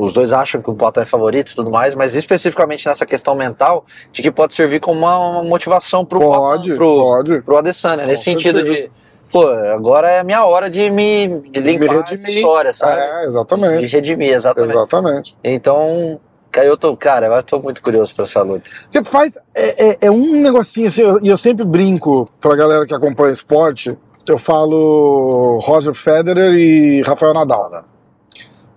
[0.00, 3.34] os dois acham que o Poitin é favorito e tudo mais, mas especificamente nessa questão
[3.34, 7.40] mental, de que pode servir como uma, uma motivação pro Pode, pro, pode.
[7.42, 8.82] pro Adesanya, nesse sentido certeza.
[8.82, 8.90] de,
[9.30, 12.36] pô, agora é a minha hora de me de limpar essa redimir.
[12.36, 13.00] história, sabe?
[13.00, 13.86] É, De exatamente.
[13.86, 14.70] redimir, exatamente.
[14.72, 15.36] Exatamente.
[15.44, 16.20] Então,
[16.56, 18.70] eu tô, cara, eu tô muito curioso pra essa luta.
[18.84, 19.36] Porque faz.
[19.54, 23.96] É, é, é um negocinho assim, e eu sempre brinco pra galera que acompanha esporte.
[24.28, 27.84] Eu falo Roger Federer e Rafael Nadal.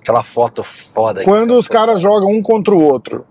[0.04, 1.24] Aquela foto foda.
[1.24, 3.26] Quando os caras jogam um contra o outro,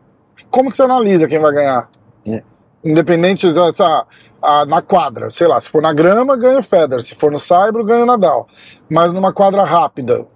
[0.51, 1.89] como que você analisa quem vai ganhar?
[2.27, 2.43] É.
[2.83, 4.07] Independente dessa.
[4.41, 7.39] a- na quadra, sei lá, se for na grama, ganha o Federer, se for no
[7.39, 8.49] saibro, ganha o Nadal.
[8.91, 10.27] Mas numa quadra rápida,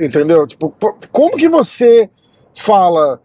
[0.00, 0.46] entendeu?
[0.46, 2.08] Tipo, po- como que você
[2.54, 3.20] fala.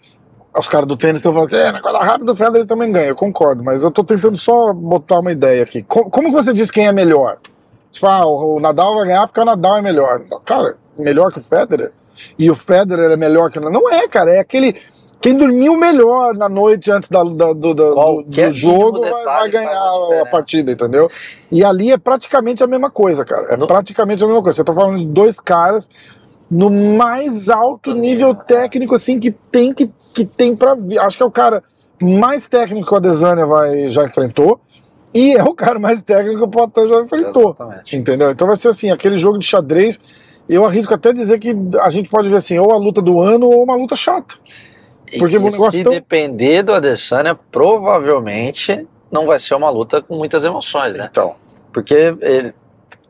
[0.57, 3.07] Os caras do tênis estão falando assim, é, na quadra rápida o Federer também ganha,
[3.09, 5.83] eu concordo, mas eu tô tentando só botar uma ideia aqui.
[5.83, 7.37] Co- Como, que você diz quem é melhor?
[7.91, 10.21] Você fala, ah, o Nadal vai ganhar porque o Nadal é melhor.
[10.45, 11.91] Cara, melhor que o Federer?
[12.37, 13.59] E o Federer é melhor que?
[13.59, 14.75] Não é, cara, é aquele.
[15.21, 19.71] Quem dormiu melhor na noite antes da, da- do, do- do jogo vai, vai ganhar
[20.21, 21.09] a partida, entendeu?
[21.51, 23.53] E ali é praticamente a mesma coisa, cara.
[23.53, 24.55] É No- praticamente a mesma coisa.
[24.55, 25.89] Você tá falando de dois caras
[26.49, 31.25] no mais alto nível técnico assim que tem que, que tem para acho que é
[31.25, 31.63] o cara
[32.01, 34.59] mais técnico que o Adesanya vai já enfrentou
[35.13, 37.95] e é o cara mais técnico que o Poitin já enfrentou Exatamente.
[37.95, 39.99] entendeu então vai ser assim aquele jogo de xadrez
[40.55, 43.47] eu arrisco até dizer que a gente pode ver assim ou a luta do ano
[43.47, 44.35] ou uma luta chata
[45.11, 49.69] E Porque que o negócio se tão- depender do Adesanya, provavelmente não vai ser uma
[49.69, 51.07] luta com muitas emoções, né?
[51.11, 51.35] então
[51.73, 52.53] Porque ele,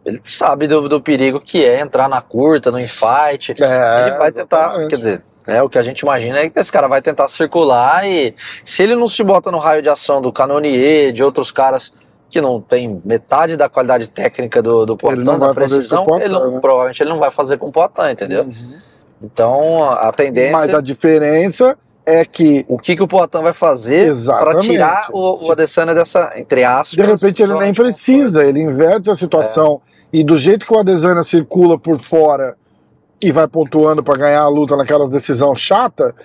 [0.05, 3.51] ele sabe do, do perigo que é entrar na curta, no infight.
[3.61, 4.89] é, ele vai tentar, exatamente.
[4.89, 8.07] quer dizer, né, o que a gente imagina é que esse cara vai tentar circular
[8.07, 11.93] e se ele não se bota no raio de ação do Canonier, de outros caras
[12.29, 16.33] que não tem metade da qualidade técnica do, do Poitin, não da precisão, Poitin, ele
[16.33, 16.59] não- né?
[16.59, 18.47] provavelmente ele não vai fazer com o Poitin, entendeu?
[19.21, 24.15] Então a tendência mas a diferença é que o que, que o Poitin vai fazer
[24.25, 26.95] para tirar o, o Adesanya dessa, entre aspas.
[26.95, 29.81] De repente ele nem precisa, ele inverte a situação.
[30.11, 32.55] E do jeito que o Adesanya circula por fora
[33.21, 36.15] e vai pontuando para ganhar a luta naquelas decisões chata,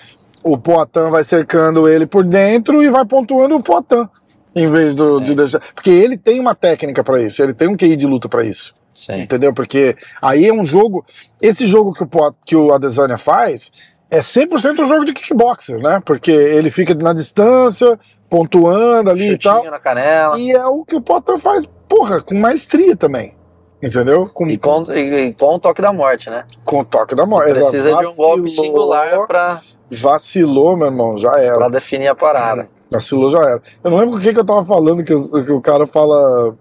[0.42, 4.08] o Poitin vai cercando ele por dentro e vai pontuando o Poitin.
[4.54, 5.60] Em vez do, de deixar.
[5.74, 8.74] Porque ele tem uma técnica para isso, ele tem um QI de luta para isso.
[8.94, 9.22] Sim.
[9.22, 9.52] Entendeu?
[9.52, 11.04] Porque aí é um jogo.
[11.42, 13.72] Esse jogo que o, que o Adesanya faz
[14.08, 16.00] é 100% um jogo de kickboxer, né?
[16.04, 17.98] Porque ele fica na distância,
[18.30, 19.56] pontuando ali e tal.
[19.56, 20.38] Chutinho na canela.
[20.38, 23.34] E é o que o Potter faz, porra, com maestria também.
[23.82, 24.30] Entendeu?
[24.32, 26.44] Com, E com, e, e com o toque da morte, né?
[26.64, 27.50] com o toque da morte.
[27.50, 31.56] Precisa de um golpe Vacilou, singular pra, Vacilou, meu irmão, já era.
[31.58, 32.68] pra definir a parada.
[32.94, 33.62] Vacilou, já era.
[33.82, 36.54] Eu não lembro o que, que eu tava falando, que, que o cara fala.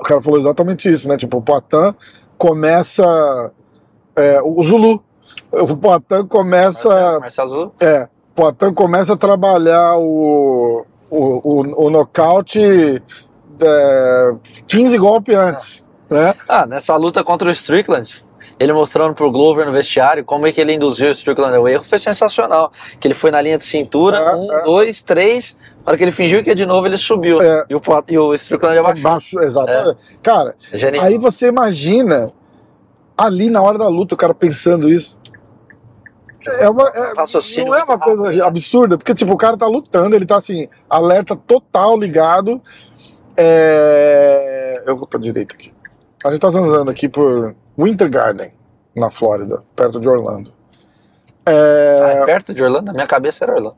[0.00, 1.16] O cara falou exatamente isso, né?
[1.16, 1.94] Tipo, o Poitin
[2.36, 3.50] começa.
[4.16, 5.02] é, o Zulu.
[5.52, 6.88] O Poitin começa.
[6.88, 7.72] Marcelo, Marcelo?
[7.80, 13.02] É, Poitin começa a trabalhar o, o, o, o nocaute
[13.60, 14.34] é,
[14.66, 15.84] 15 golpes antes.
[16.10, 16.34] Né?
[16.48, 18.24] Ah, nessa luta contra o Strickland,
[18.58, 21.84] ele mostrando pro Glover no vestiário como é que ele induziu o Strickland ao erro,
[21.84, 22.72] foi sensacional.
[23.00, 24.62] Que ele foi na linha de cintura, É, um, é.
[24.62, 27.42] dois, três, na hora que ele fingiu que de novo, ele subiu.
[27.42, 27.64] É.
[27.68, 29.02] E, o, e o Strickland abaixou.
[29.10, 29.98] Baixo, exatamente.
[30.22, 31.04] Cara, É Genial.
[31.04, 32.30] aí você imagina
[33.16, 35.18] ali na hora da luta o cara pensando isso.
[36.46, 37.14] É uma, é-
[37.64, 38.44] não é uma coisa rápido, né?
[38.46, 42.60] absurda, porque tipo, o cara tá lutando, ele tá assim, alerta total ligado.
[43.36, 45.72] É, Eu vou pra direita aqui.
[46.24, 48.52] A gente tá zanzando aqui por Winter Garden,
[48.94, 50.52] na Flórida, perto de Orlando.
[51.46, 52.86] Ah, É, é perto de Orlando?
[52.86, 53.76] Na minha cabeça era Orlando.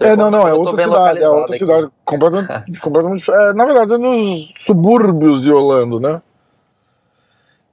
[0.00, 1.58] é, não, não, é outra cidade, é outra aqui.
[1.58, 6.20] cidade completamente, completamente é, na verdade é nos subúrbios de Orlando, né?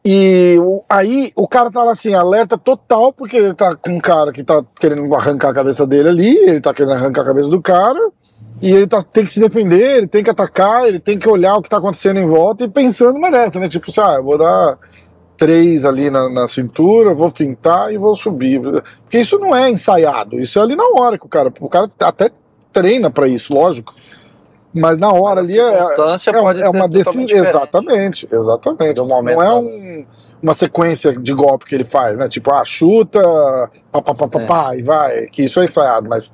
[0.03, 3.99] E o- aí o cara tá lá assim, alerta total, porque ele tá com um
[3.99, 7.49] cara que tá querendo arrancar a cabeça dele ali, ele tá querendo arrancar a cabeça
[7.49, 7.99] do cara,
[8.63, 11.55] E ele tá, tem que se defender, ele tem que atacar, ele tem que olhar
[11.55, 13.67] o que tá acontecendo em volta e pensando numa dessa, né?
[13.67, 14.77] Tipo assim, ah, eu vou dar
[15.41, 18.61] três ali na, na cintura, vou fintar e vou subir.
[19.01, 21.51] Porque isso não é ensaiado, isso é ali na hora que o cara.
[21.59, 22.29] O cara até
[22.71, 23.95] treina pra isso, lógico.
[24.71, 27.25] Mas na hora ali é, circunstância é, pode é uma decisão.
[27.27, 28.93] Exatamente, exatamente.
[28.93, 30.05] Do momento não é um-
[30.43, 32.27] uma sequência de golpe que ele faz, né?
[32.27, 33.19] Tipo, ah, chuta,
[33.91, 34.45] pá, pá, pá, pá, É.
[34.45, 35.25] pá, e vai.
[35.25, 36.31] Que isso é ensaiado, mas.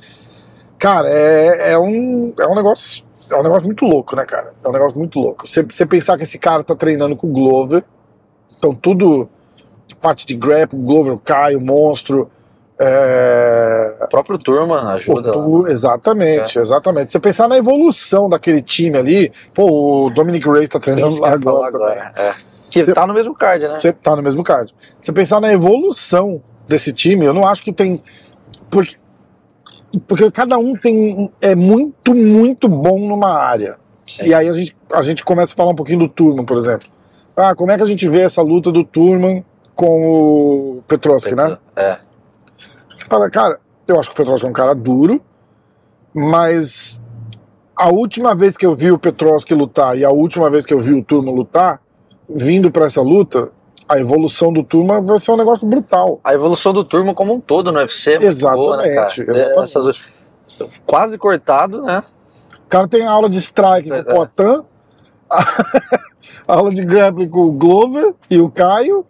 [0.78, 3.06] Cara, é, é, um, é um negócio.
[3.32, 4.54] É um negócio muito louco, né, cara?
[4.64, 5.48] É um negócio muito louco.
[5.48, 7.84] Você, você pensar que esse cara tá treinando com o Glover,
[8.58, 9.30] então tudo.
[10.02, 12.30] Parte de grapple, Glover, o Caio, o monstro.
[12.80, 15.32] É, O próprio Turma ajuda.
[15.32, 17.12] tu- exatamente, exatamente.
[17.12, 21.32] Você pensar na evolução daquele time ali, pô, o Dominic Reyes tá treinando Isso lá
[21.34, 21.68] agora.
[21.68, 22.12] agora.
[22.16, 22.34] É.
[22.70, 23.78] Que Você- tá no mesmo card, né?
[23.78, 24.74] Você tá no mesmo card.
[25.00, 28.04] Você pensar na evolução desse time, eu não acho que tem.
[28.70, 28.96] Porque,
[30.08, 33.78] porque cada um tem é muito, muito bom numa área.
[34.06, 34.26] Sim.
[34.26, 36.88] E aí a gente, a gente começa a falar um pouquinho do Turman, por exemplo.
[37.38, 39.46] Ah, como é que a gente vê essa luta do Turman
[39.76, 41.58] com o Petrovski, né?
[41.76, 41.98] É.
[42.98, 45.22] que fala, cara, eu acho que o Petrovski é um cara duro,
[46.14, 47.00] mas
[47.76, 50.80] a última vez que eu vi o Petrovski lutar e a última vez que eu
[50.80, 51.80] vi o Turma lutar,
[52.28, 53.50] vindo pra essa luta,
[53.88, 56.20] a evolução do Turma vai ser um negócio brutal.
[56.24, 59.08] A evolução do Turma como um todo no UFC é muito boa, né, cara?
[59.08, 59.64] Exatamente, exatamente.
[59.64, 60.02] Essas-
[60.86, 62.04] quase cortado, né?
[62.66, 64.02] O cara tem aula de strike com É.
[64.02, 64.66] o Poitin,
[66.48, 69.06] aula de grappling com o Glover e o Caio,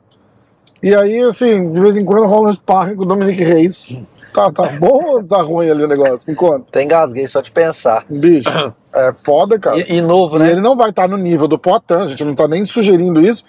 [0.82, 3.88] e aí, assim, de vez em quando rola um sparring com o Dominic Reis.
[4.34, 6.20] Tá, tá bom ou tá ruim ali o negócio?
[6.28, 6.66] Me conta.
[6.70, 8.06] Até engasguei só de pensar.
[8.08, 8.50] Bicho,
[8.94, 9.80] é foda, cara.
[9.80, 10.52] E, e novo, E né?
[10.52, 13.44] ele não vai estar no nível do Poitin, a gente não tá nem sugerindo isso,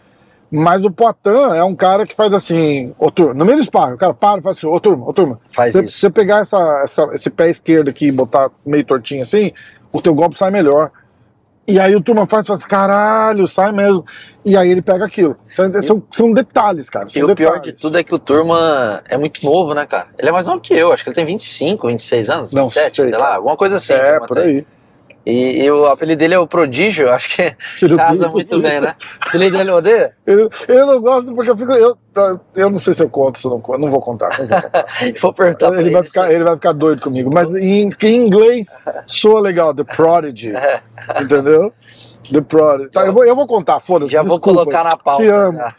[0.51, 3.95] mas o Poitin é um cara que faz assim, ô turma, no meio do sparring,
[3.95, 5.99] o cara para e faz assim, ô turma, ô turma, Faz se isso.
[5.99, 9.53] você pegar essa, essa- esse pé esquerdo aqui e botar meio tortinho assim,
[9.93, 10.91] o teu golpe sai melhor.
[11.69, 14.03] E aí o turma faz, faz caralho, sai mesmo.
[14.43, 15.37] E aí ele pega aquilo.
[15.53, 17.07] Então, são, são detalhes, cara.
[17.07, 17.75] E são o pior detalhes.
[17.75, 20.09] de tudo é que o Turma é muito novo, né, cara?
[20.19, 22.97] Ele é mais novo que eu, acho que ele tem 25, 26 anos, Não 27,
[22.97, 23.93] sei, sei, lá, alguma coisa assim.
[23.93, 24.67] É, por tem.
[25.29, 27.55] E, e o apelido dele é o Prodígio, acho que
[27.95, 28.97] casa muito bem, né?
[29.23, 30.15] O apelido dele odeia?
[30.25, 31.71] Eu, eu não gosto porque eu fico.
[31.73, 33.79] Eu, tá, eu não sei se eu conto, se eu não conto.
[33.79, 34.31] Não vou contar.
[34.39, 34.87] Não vou contar.
[35.21, 37.31] Vou perguntar pra ele, vai ficar, ele vai ficar doido comigo.
[37.33, 40.57] Mas em, em inglês soa legal, The Prodigy.
[40.57, 40.81] É.
[41.21, 41.75] Entendeu?
[42.33, 42.91] The Prodigy.
[42.91, 44.13] Tá, eu, vou, eu vou contar, foda-se.
[44.13, 44.61] Já vou desculpa.
[44.61, 45.23] colocar na pauta.
[45.23, 45.59] Te amo.
[45.59, 45.75] já.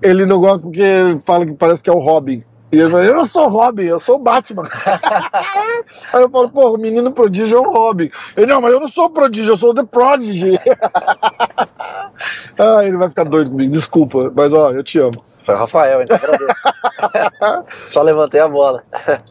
[0.00, 2.42] Ele não gosta porque ele fala que parece que é o Robin.
[2.74, 4.68] E ele fala, eu não sou Robin, eu sou o Batman.
[6.12, 8.10] Aí eu falo, pô, o menino prodígio é o Robin.
[8.36, 10.58] Ele, não, mas eu não sou o prodígio, eu sou o The Prodigy.
[12.58, 14.32] ah, ele vai ficar doido comigo, desculpa.
[14.34, 15.22] Mas ó, eu te amo.
[15.42, 16.18] Foi o Rafael, então.
[17.86, 18.82] Só levantei a bola.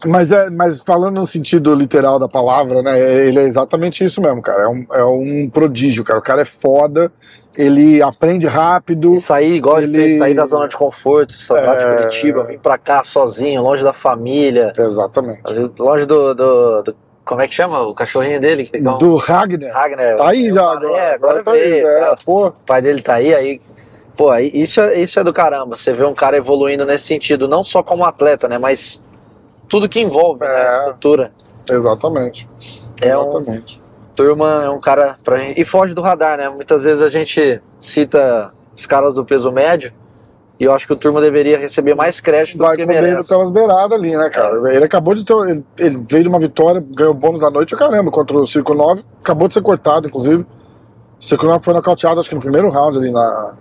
[0.05, 2.97] Mas, é, mas falando no sentido literal da palavra, né?
[2.97, 4.63] Ele é exatamente isso mesmo, cara.
[4.63, 6.19] É um, é um prodígio, cara.
[6.19, 7.11] O cara é foda,
[7.57, 9.13] ele aprende rápido.
[9.13, 11.95] E sair igual ele, Ele- fez, sair da zona de conforto, sair de É.
[11.97, 15.41] Curitiba, vir pra cá sozinho, longe da família, Exatamente.
[15.79, 17.79] longe do, do- do- Como é que chama?
[17.81, 18.65] O cachorrinho dele?
[18.65, 19.71] Que é um- Do Ragnar.
[19.73, 20.17] Ragnar.
[20.17, 20.97] Tá aí É, já agora.
[20.97, 22.47] É, agora tá aí, é, pô.
[22.47, 23.61] O pai dele tá aí, aí.
[24.17, 25.75] Pô, isso é, isso é do caramba.
[25.77, 28.57] Você vê um cara evoluindo nesse sentido, não só como atleta, né?
[28.57, 29.01] Mas
[29.69, 30.47] tudo que envolve, né?
[30.53, 30.67] É.
[30.67, 31.31] A estrutura.
[31.71, 32.47] Exatamente.
[33.01, 33.81] É um, Exatamente.
[34.15, 35.59] Turma é um cara pra gente.
[35.59, 36.49] E foge do radar, né?
[36.49, 39.91] Muitas vezes a gente cita os caras do peso médio
[40.59, 43.29] e eu acho que o Turma deveria receber mais crédito do Vai que comendo merece.
[43.29, 44.73] pelas beiradas ali, né, cara?
[44.73, 45.33] Ele acabou de ter.
[45.33, 49.03] Ele, ele veio de uma vitória, ganhou bônus da noite, caramba, contra o Circo 9.
[49.21, 50.43] Acabou de ser cortado, inclusive.
[50.43, 53.53] O Circo 9 foi nocauteado, acho que no primeiro round ali na,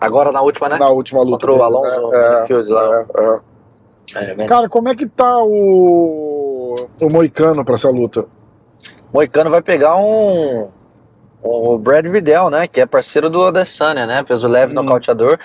[0.00, 0.78] Agora na última, né?
[0.78, 1.46] na última luta.
[1.46, 2.18] Contra o Alonso né?
[2.18, 3.06] É, lá.
[3.16, 3.40] é, é.
[4.14, 4.46] É, né?
[4.46, 8.26] Cara, como é que tá o, o Moicano pra essa luta?
[9.12, 10.68] Moicano vai pegar um.
[11.42, 12.66] O Brad Riddell, né?
[12.66, 14.22] Que é parceiro do Adesanya, né?
[14.22, 14.82] Peso leve Hum.
[14.82, 15.38] nocauteador.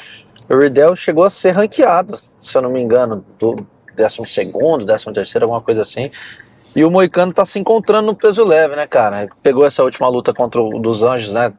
[0.50, 3.56] O Riddell chegou a ser ranqueado, se eu não me engano, do
[3.96, 4.24] 12,
[4.86, 6.10] 13 terceiro, alguma coisa assim.
[6.76, 9.28] E o Moicano tá se encontrando no peso leve, né, cara?
[9.44, 11.54] Pegou essa última luta contra o dos Anjos, né?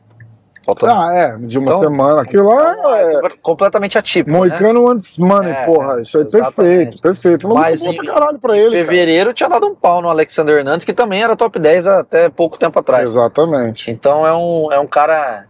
[0.65, 0.93] Faltando.
[0.93, 2.21] Ah, é, de uma Então- semana.
[2.23, 3.21] Aquilo lá é.
[3.43, 4.31] completamente atípico.
[4.31, 4.39] né?
[4.39, 6.01] Moicano antes money, É, porra.
[6.01, 7.49] Isso aí é perfeito, perfeito.
[7.49, 8.71] Mas boa em caralho pra ele.
[8.71, 8.85] cara.
[8.85, 12.59] fevereiro tinha dado um pau no Alexander Hernandes, que também era top 10 até pouco
[12.59, 13.09] tempo atrás.
[13.09, 13.91] Exatamente.
[13.91, 15.47] Então é um, é um cara.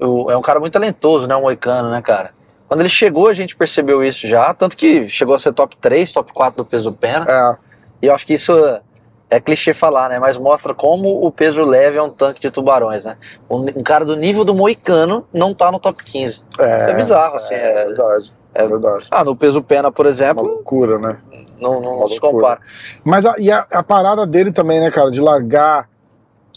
[0.00, 1.36] É um cara muito talentoso, né?
[1.36, 2.30] O Moicano, né, cara?
[2.66, 4.52] Quando ele chegou, a gente percebeu isso já.
[4.54, 7.26] Tanto que chegou a ser top 3, top 4 do peso pena.
[7.28, 7.56] É,
[8.02, 8.52] E eu acho que isso
[9.30, 10.18] é clichê falar, né?
[10.18, 13.16] Mas mostra como o peso leve é um tanque de tubarões, né?
[13.48, 16.42] Um, cara do nível do Moicano não tá no top 15.
[16.58, 17.54] é, Isso é bizarro, assim.
[17.54, 18.32] É, é- verdade.
[18.52, 19.06] É verdade.
[19.12, 21.18] Ah, no peso pena, por Uma exemplo, loucura, né?
[21.60, 22.58] não, não, uma se compara.
[23.04, 25.88] Mas a, e a, a parada dele também, né, cara, de largar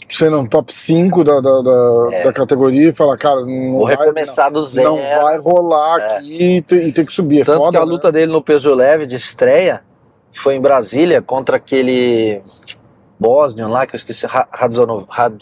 [0.08, 2.24] sendo um top 5 da, da, da, É.
[2.24, 4.96] da categoria e falar, cara, não Vou vai, recomeçar do não, zero.
[4.96, 6.16] não vai rolar É.
[6.16, 7.42] aqui e tem, e que subir.
[7.42, 7.92] É Tanto foda, que a né?
[7.92, 9.80] luta dele no peso leve de estreia
[10.34, 12.42] foi em Brasília contra aquele
[13.18, 14.48] Bosnian lá, que eu esqueci, Rad-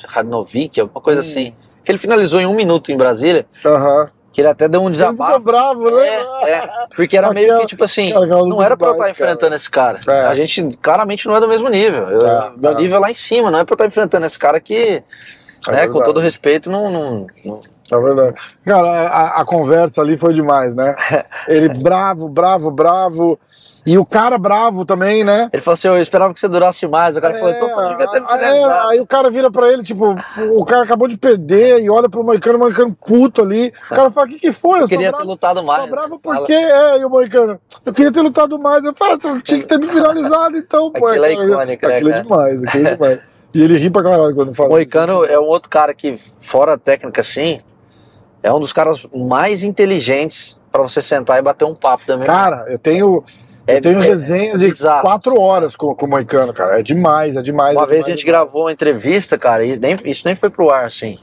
[0.07, 1.24] Radnovic, alguma coisa Hum.
[1.24, 1.55] assim.
[1.85, 4.07] Que ele finalizou em um minuto em Brasília, Aham.
[4.33, 5.40] que ele até deu um Ele desabafo.
[5.40, 6.07] bravo, né?
[6.42, 9.55] É, é, porque era meio que tipo assim, cara, não era pra eu estar enfrentando
[9.55, 9.98] esse cara.
[10.07, 10.26] É.
[10.26, 12.05] A gente claramente não é do mesmo nível.
[12.09, 12.74] Eu- É, meu é.
[12.76, 15.02] nível é lá em cima, não é pra eu estar enfrentando esse cara que,
[15.68, 18.35] É né, com todo respeito, não, não, não- É verdade.
[18.64, 20.94] Cara, a, a conversa ali foi demais, né?
[21.48, 23.38] Ele bravo, bravo, bravo.
[23.85, 25.51] E o cara bravo também, né?
[25.53, 27.16] Ele falou assim, eu esperava que você durasse mais.
[27.16, 29.73] O cara falou, então você não devia ter me é, aí o cara vira pra
[29.73, 30.14] ele, tipo,
[30.53, 33.73] o cara acabou de perder e olha pro Moicano, o Moicano puto ali.
[33.90, 34.81] O cara fala, o que que foi?
[34.83, 35.31] Eu Você tá queria ter bravo?
[35.31, 35.81] lutado Você mais.
[35.81, 36.21] tá bravo né?
[36.23, 36.53] por quê?
[36.53, 38.85] É, e o Moicano, eu queria ter lutado mais.
[38.85, 41.09] Eu falo, você tinha que ter me finalizado então, pô.
[41.09, 41.45] Aquilo é cara.
[41.49, 42.23] icônico, né, Aquilo é cara?
[42.23, 43.21] demais, aquilo é demais.
[43.55, 46.75] E ele ri pra caralho quando fala O Moicano é um outro cara que, fora
[46.75, 47.61] a técnica assim,
[48.42, 52.27] é um dos caras mais inteligentes pra você sentar e bater um papo também.
[52.27, 53.23] Cara, eu tenho,
[53.66, 55.03] É- eu tenho é- resenhas é de bizarro.
[55.03, 56.81] quatro horas com, com o Moicano, cara.
[56.81, 57.77] É demais, é demais.
[57.77, 58.42] Uma é vez a demais, gente é demais.
[58.44, 61.16] gravou uma entrevista, cara, e nem- isso nem foi pro ar, assim.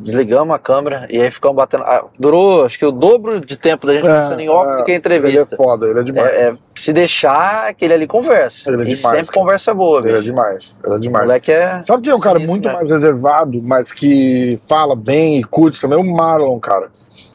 [0.00, 1.84] Desligamos a câmera e aí ficamos batendo.
[1.84, 4.76] ah, durou, acho que o dobro de tempo da gente É, conversando em off é,
[4.76, 5.56] do que a Ele é entrevista.
[5.56, 6.28] foda, ele é demais.
[6.28, 8.68] É, é, se deixar, aquele ali conversa.
[8.70, 9.38] Ele é e demais, sempre cara.
[9.38, 10.24] conversa boa, Ele é bicho.
[10.24, 11.24] demais, ele é O demais.
[11.26, 11.80] moleque é.
[11.82, 12.74] Sabe quem é um cara muito né?
[12.74, 15.98] mais reservado, mas que fala bem e curte também?
[15.98, 16.90] O Marlon, cara.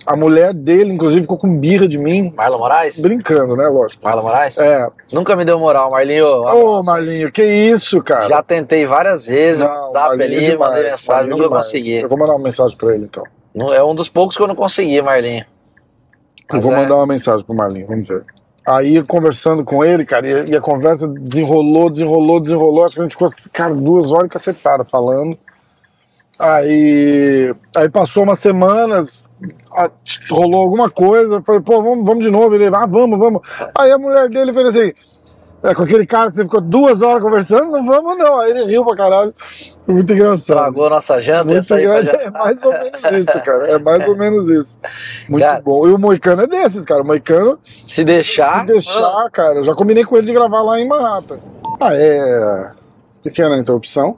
[0.05, 2.99] A mulher dele, inclusive, ficou com birra de mim, Marlon Moraes?
[3.01, 4.03] brincando, né, lógico.
[4.03, 4.57] Marlon Moraes?
[4.57, 4.87] É.
[5.13, 6.25] Nunca me deu moral, Marlinho.
[6.27, 6.85] Ô, abraço.
[6.85, 8.27] Marlinho, que isso, cara?
[8.27, 11.47] Já tentei várias vezes, Não, WhatsApp Marlinho é ali, demais, mandei mensagem, Marlinho é nunca
[11.49, 11.65] demais.
[11.65, 11.93] consegui.
[11.95, 13.23] Eu vou mandar uma mensagem pra ele, então.
[13.55, 15.45] Não- É um dos poucos que eu não consegui, Marlinho.
[16.49, 18.23] Eu Mas vou é- mandar uma mensagem pro Marlinho, vamos ver.
[18.65, 22.85] Aí, conversando com ele, cara, e, e a conversa desenrolou, desenrolou, desenrolou.
[22.85, 25.37] Acho que a gente ficou, cara, duas horas cacetada falando.
[26.37, 29.29] Aí, aí passou umas semanas,
[30.29, 31.41] rolou alguma coisa.
[31.41, 32.55] Falei, pô, vamos, vamos de novo.
[32.55, 33.41] Ele, ah, vamos, vamos.
[33.75, 34.93] Aí a mulher dele fez assim,
[35.63, 38.39] é, com aquele cara que você ficou duas horas conversando, não vamos não.
[38.39, 39.33] Aí ele riu pra caralho.
[39.87, 40.57] Muito engraçado.
[40.57, 41.45] Tragou nossa janta.
[41.45, 42.17] Muito engraçado.
[42.23, 43.67] É mais ou menos isso, cara.
[43.69, 44.79] É mais ou menos isso.
[45.29, 45.61] Muito Cara.
[45.61, 45.87] bom.
[45.87, 47.01] E o Moicano é desses, cara.
[47.01, 48.61] O Moicano, Se deixar.
[48.61, 51.39] se deixar, cara, eu já combinei com ele de gravar lá em Manhattan.
[51.79, 52.71] Ah, é.
[53.23, 54.17] Pequena interrupção.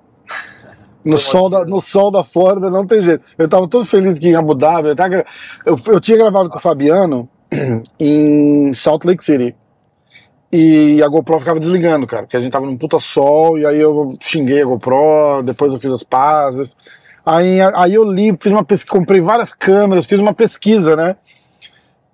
[1.05, 3.23] No sol, da, no sol da Flórida não tem jeito.
[3.37, 4.89] Eu tava todo feliz que em Abu Dhabi.
[4.89, 5.23] Eu, tava
[5.65, 7.29] eu, eu tinha gravado com o Fabiano
[7.99, 9.55] em Salt Lake City.
[10.51, 13.79] E a GoPro ficava desligando, cara, porque a gente tava num puta sol, e aí
[13.79, 16.75] eu xinguei a GoPro, depois eu fiz as pazes.
[17.25, 21.17] Aí, aí eu li, fiz uma pesquisa, comprei várias câmeras, fiz uma pesquisa, né?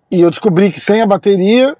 [0.09, 1.77] E eu descobri que sem a bateria,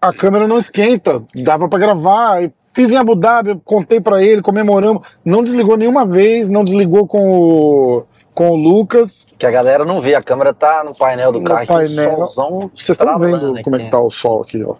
[0.00, 2.44] a câmera não esquenta, dava pra gravar.
[2.44, 5.06] E fiz em Abu Dhabi, contei pra ele, comemoramos.
[5.24, 9.26] Não desligou nenhuma vez, não desligou com o, com o Lucas.
[9.38, 11.60] Que a galera não vê, a câmera tá no painel do No carro.
[11.60, 12.16] aqui, painel.
[12.28, 13.84] solzão Vocês estão vendo como é aqui.
[13.86, 14.74] que tá o sol aqui, ó.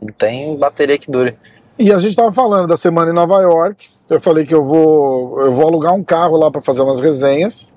[0.00, 1.36] Não tem bateria que dure.
[1.78, 3.88] E a gente tava falando da semana em Nova York.
[4.08, 7.72] Eu falei que eu vou, eu vou alugar um carro lá pra fazer umas resenhas.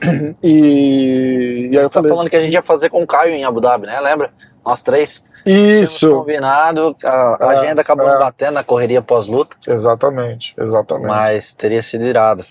[0.42, 3.32] E, e aí eu Tá falei, falando que a gente ia fazer com o Caio
[3.34, 3.98] em Abu Dhabi, né?
[4.00, 4.30] Lembra?
[4.66, 5.22] Nós três.
[5.46, 8.18] Isso, combinado, a, É, agenda acabou é.
[8.18, 11.06] batendo na correria pós-luta, exatamente, exatamente.
[11.06, 12.44] mas teria sido irado.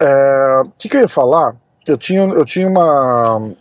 [0.00, 1.54] É, O que, que eu ia falar?
[1.86, 3.52] Eu tinha, eu tinha uma,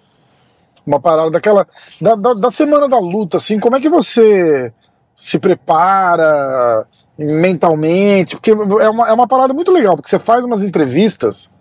[0.86, 1.68] uma parada daquela.
[2.02, 4.74] Da, da, da semana da luta, assim, como é que você
[5.16, 6.86] se prepara
[7.16, 8.36] mentalmente?
[8.36, 11.52] Porque é uma, é uma parada muito legal, porque você faz umas entrevistas,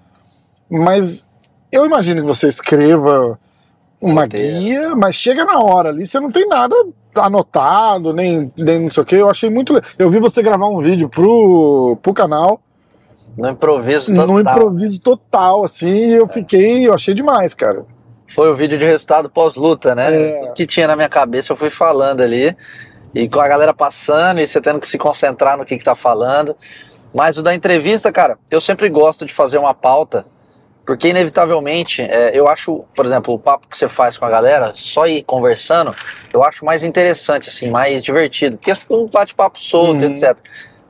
[0.68, 1.26] mas
[1.70, 3.38] eu imagino que você escreva
[4.00, 4.58] uma Roteiro.
[4.58, 6.74] guia, mas chega na hora ali, você não tem nada
[7.14, 9.16] anotado, nem, nem não sei o que.
[9.16, 9.80] Eu achei muito.
[9.98, 12.60] Eu vi você gravar um vídeo pro, pro canal
[13.36, 14.26] No improviso total.
[14.26, 17.84] no improviso total, assim, e eu fiquei, eu achei demais, cara.
[18.28, 20.14] Foi o vídeo de resultado pós-luta, né?
[20.14, 20.40] É.
[20.40, 22.54] Tudo que tinha na minha cabeça eu fui falando ali.
[23.14, 25.94] E com a galera passando e você tendo que se concentrar no que, que tá
[25.94, 26.54] falando.
[27.14, 30.26] Mas o da entrevista, cara, eu sempre gosto de fazer uma pauta,
[30.86, 34.72] porque inevitavelmente, é, eu acho, por exemplo, o papo que você faz com a galera,
[34.76, 35.92] só ir conversando,
[36.32, 38.56] eu acho mais interessante, assim, mais divertido.
[38.56, 40.10] Porque fica um bate-papo solto, Uhum.
[40.12, 40.36] etc.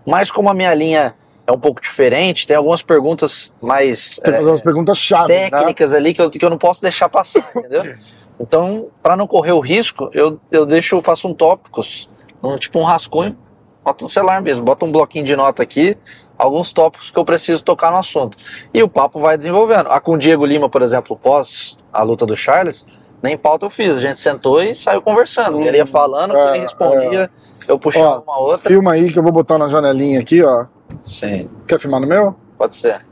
[0.07, 1.15] Mas como a minha linha
[1.47, 4.21] é um pouco diferente, tem algumas perguntas mais.
[4.23, 5.49] Tem que é, perguntas chaves, né?
[5.49, 7.95] técnicas ali que eu, que eu não posso deixar passar, entendeu?
[8.39, 12.07] Então, para não correr o risco, eu, eu deixo, eu faço um tópicos,
[12.43, 13.35] um, tipo um rascunho,
[13.83, 15.97] boto no celular mesmo, boto um bloquinho de nota aqui,
[16.39, 18.37] alguns tópicos que eu preciso tocar no assunto.
[18.73, 19.89] E o papo vai desenvolvendo.
[19.91, 22.87] A com o Diego Lima, por exemplo, pós a luta do Charles,
[23.23, 25.61] nem pauta eu fiz, a gente sentou e saiu conversando.
[25.61, 27.31] Ele ia falando, É, ele respondia,
[27.67, 28.69] eu puxava Ó, uma outra.
[28.69, 30.67] Filma aí que eu vou botar na janelinha aqui, ó.
[31.03, 31.49] Sim.
[31.67, 32.37] Quer filmar no meu?
[32.59, 33.05] Pode ser.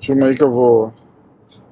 [0.00, 0.92] Filma aí que eu vou.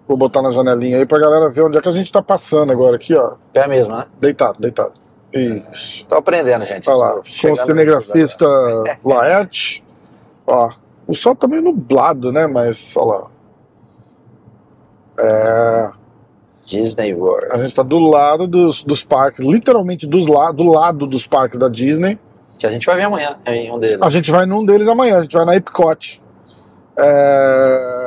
[0.07, 2.73] Vou botar na janelinha aí pra galera ver onde é que a gente tá passando
[2.73, 3.37] agora aqui, ó.
[3.53, 4.07] Pé mesmo, né?
[4.19, 4.93] Deitado, deitado.
[5.33, 6.07] Isso.
[6.07, 6.89] Tô aprendendo, gente.
[6.89, 8.47] Olha lá, com o cinegrafista
[9.05, 9.85] Laerte.
[10.49, 10.71] Ó,
[11.07, 12.47] o sol tá meio nublado, né?
[12.47, 13.31] Mas, olha lá.
[15.21, 15.91] É,
[16.67, 17.53] Disney World.
[17.53, 21.59] a gente tá do lado dos, dos parques, literalmente dos la do lado dos parques
[21.59, 22.19] da Disney.
[22.59, 24.03] Que a gente vai ver amanhã em um deles.
[24.03, 26.23] A gente vai num deles amanhã, a gente vai na Epcot.
[26.97, 27.98] É,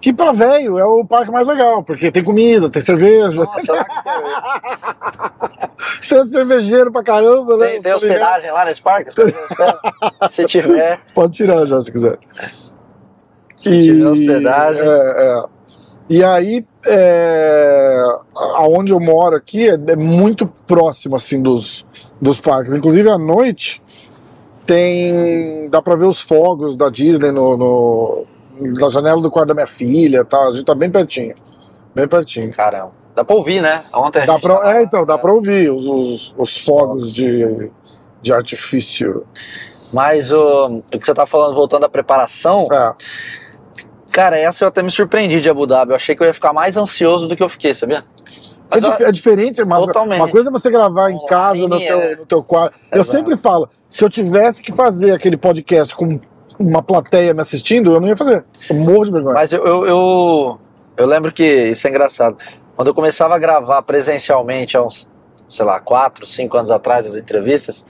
[0.00, 3.42] Que pra velho é o parque mais legal, porque tem comida, tem cerveja.
[3.44, 5.72] Nossa, lá que quero ir.
[6.00, 7.66] Você é cervejeiro pra caramba, né?
[7.66, 8.02] Tem, tem Tá ligado?
[8.12, 9.10] hospedagem lá nesse parque?
[10.30, 12.18] Se tiver, Pode tirar já se quiser.
[13.56, 14.82] se tiver hospedagem.
[14.82, 14.86] É,
[15.38, 15.42] é.
[16.08, 18.02] E aí, é,
[18.34, 21.86] aonde eu moro aqui é, é muito próximo assim dos,
[22.20, 22.74] dos parques.
[22.74, 23.80] Inclusive à noite
[24.66, 28.24] tem dá pra ver os fogos da Disney no, no-
[28.60, 30.38] na janela do quarto da minha filha, tá?
[30.46, 31.34] A gente tá bem pertinho,
[31.94, 32.52] bem pertinho.
[32.52, 32.92] caramba.
[33.14, 33.84] Dá pra ouvir, né?
[33.92, 37.12] Ontem a Dá gente pra, tava- é, então dá pra ouvir os, os, os fogos
[37.12, 37.70] de,
[38.22, 39.26] de artifício.
[39.92, 42.94] Mas o, o que você tá falando, voltando à preparação, É.
[44.10, 45.92] cara, essa eu até me surpreendi de Abu Dhabi.
[45.92, 47.98] Eu achei que eu ia ficar mais ansioso do que eu fiquei, sabia?
[48.70, 50.18] É, Mas, dif- é diferente, Totalmente.
[50.20, 52.16] uma coisa é você gravar em casa, no teu, é.
[52.16, 52.74] no teu quarto.
[52.90, 53.10] Eu Exato.
[53.18, 56.18] sempre falo, se eu tivesse que fazer aquele podcast com
[56.58, 58.44] uma plateia me assistindo, eu não ia fazer.
[58.68, 59.34] Eu morro de vergonha.
[59.34, 60.60] Mas eu, eu, eu,
[60.96, 62.36] eu lembro que isso é engraçado.
[62.76, 65.08] Quando eu começava a gravar presencialmente, há uns,
[65.48, 67.84] sei lá, quatro, cinco anos atrás, as entrevistas,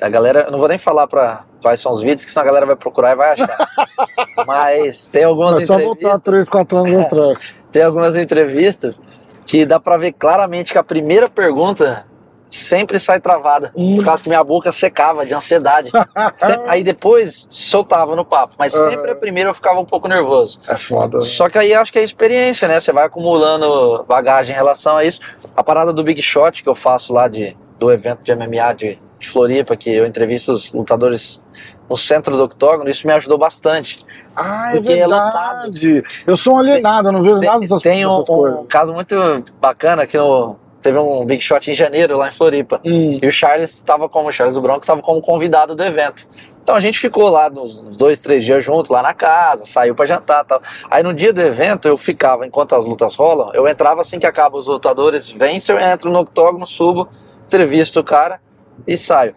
[0.00, 2.46] a galera, eu não vou nem falar pra quais são os vídeos, que senão a
[2.46, 3.68] galera vai procurar e vai achar.
[4.46, 6.20] Mas tem algumas é só voltar entrevistas.
[6.22, 7.54] três, quatro anos atrás.
[7.72, 9.00] tem algumas entrevistas
[9.44, 12.06] que dá pra ver claramente que a primeira pergunta
[12.50, 13.72] sempre sai travada.
[13.76, 13.96] Hum.
[13.96, 15.90] Por causa que minha boca secava de ansiedade.
[16.34, 18.54] Sempre- aí depois soltava no papo.
[18.58, 20.58] Mas sempre a primeira eu ficava um pouco nervoso.
[20.66, 21.20] É foda.
[21.22, 22.80] Só que aí acho que é experiência, né?
[22.80, 25.20] Você vai acumulando bagagem em relação a isso.
[25.56, 28.98] A parada do Big Shot que eu faço lá de, do evento de MMA de,
[29.18, 31.40] de Floripa, que eu entrevisto os lutadores
[31.88, 34.04] no centro do octógono, isso me ajudou bastante.
[34.36, 36.02] Ah, é é verdade.
[36.26, 38.66] eu sou um alienado, eu não vejo nada dessas, Tem um, dessas um coisas.
[38.68, 39.16] caso muito
[39.60, 42.80] bacana que no, teve um Big Shot em janeiro lá em Floripa.
[42.84, 43.18] Hum.
[43.22, 46.26] E o Charles estava como, o Charles do Bronx estava como convidado do evento.
[46.62, 49.94] Então a gente ficou lá nos uns dois, três dias junto, lá na casa, saiu
[49.94, 50.60] pra jantar tal.
[50.90, 54.26] Aí no dia do evento eu ficava, enquanto as lutas rolam, eu entrava assim que
[54.26, 57.08] acaba os lutadores, vencem, eu entro no octógono, subo,
[57.46, 58.38] entrevisto o cara
[58.86, 59.34] e saio.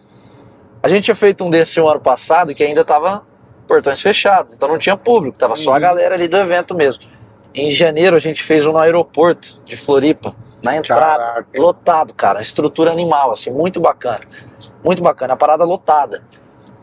[0.82, 3.22] A gente tinha feito um desse um ano passado que ainda tava
[3.66, 5.80] portões fechados, então não tinha público, tava só a Uhum.
[5.80, 7.04] galera ali do evento mesmo.
[7.54, 11.60] Em janeiro a gente fez um no aeroporto de Floripa, na entrada, Caraca.
[11.60, 14.20] lotado, cara, estrutura animal, assim, muito bacana.
[14.84, 16.22] Muito bacana, a parada lotada.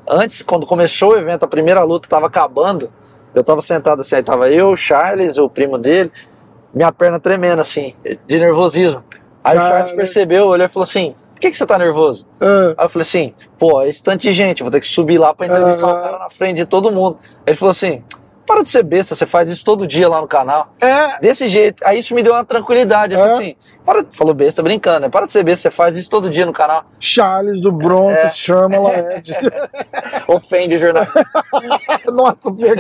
[0.08, 2.92] Antes, quando começou o evento, a primeira luta tava acabando,
[3.34, 6.12] eu tava sentado assim, aí tava eu, o Charles, o primo dele,
[6.74, 7.96] minha perna tremendo, assim,
[8.28, 9.04] de nervosismo.
[9.44, 9.70] Aí o Cara.
[9.78, 12.28] Charles percebeu, olhou e falou assim, por que, que você tá nervoso?
[12.42, 12.76] É.
[12.78, 15.34] Aí eu falei assim, pô, é esse tanto de gente, vou ter que subir lá
[15.34, 16.00] pra entrevistar Aham.
[16.00, 17.18] o cara na frente de todo mundo.
[17.46, 18.04] Ele falou assim,
[18.50, 20.74] para de ser besta, você faz isso todo dia lá no canal.
[20.82, 23.14] É, Desse jeito, aí isso me deu uma tranquilidade.
[23.14, 23.30] Eu É.
[23.30, 25.10] falei assim, para, falou besta brincando, né?
[25.10, 26.84] Para de ser besta, você faz isso todo dia no canal.
[27.00, 28.30] Charles do Bronx É.
[28.30, 29.34] chama Laerte.
[30.28, 31.26] Ofende o jornalista.
[32.12, 32.76] Nossa, porque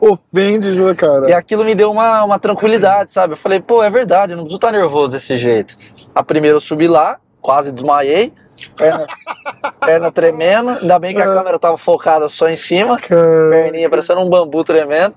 [0.00, 1.30] ofende, Ju, cara.
[1.30, 3.32] E aquilo me deu uma, uma tranquilidade, sabe?
[3.32, 5.76] Eu falei, pô, é verdade, eu não preciso estar nervoso desse jeito.
[6.14, 8.32] A primeira eu subi lá, quase desmaiei,
[8.76, 9.06] perna,
[9.84, 11.34] perna tremendo, ainda bem que a É.
[11.34, 12.98] câmera tava focada só em cima,
[13.50, 15.14] perninha parecendo um bambu tremendo.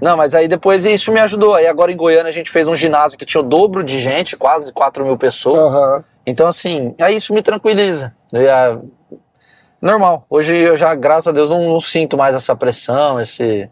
[0.00, 1.54] Não, mas aí depois isso me ajudou.
[1.54, 4.36] Aí agora em Goiânia a gente fez um ginásio que tinha o dobro de gente,
[4.36, 5.68] quase 4 mil pessoas.
[5.68, 6.04] Aham.
[6.26, 8.12] Então, assim, aí isso me tranquiliza.
[8.34, 8.78] Ah,
[9.80, 10.26] normal.
[10.28, 13.70] Hoje eu já, graças a Deus, não, não sinto mais essa pressão, esse,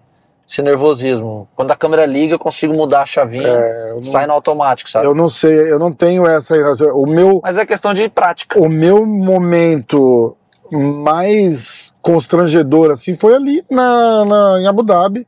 [0.50, 1.46] esse nervosismo.
[1.54, 5.06] Quando a câmera liga, eu consigo mudar a chavinha, É, não- sai no automático, sabe?
[5.06, 6.62] Eu não sei, eu não tenho essa aí.
[6.92, 8.58] O meu, Mas é questão de prática.
[8.58, 10.36] o meu momento
[10.72, 15.26] mais constrangedor assim foi ali na, na- em Abu Dhabi,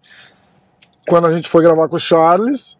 [1.08, 2.76] quando a gente foi gravar com o Charles.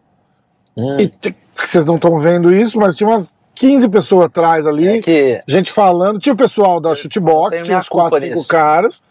[0.75, 1.11] Hum, E
[1.57, 5.71] vocês não estão vendo isso, mas tinha umas 15 pessoas atrás ali, é que gente
[5.71, 6.19] falando.
[6.19, 8.47] Tinha o pessoal da Chutebox, tinha uns 4, culpa 5 nisso.
[8.47, 9.03] caras.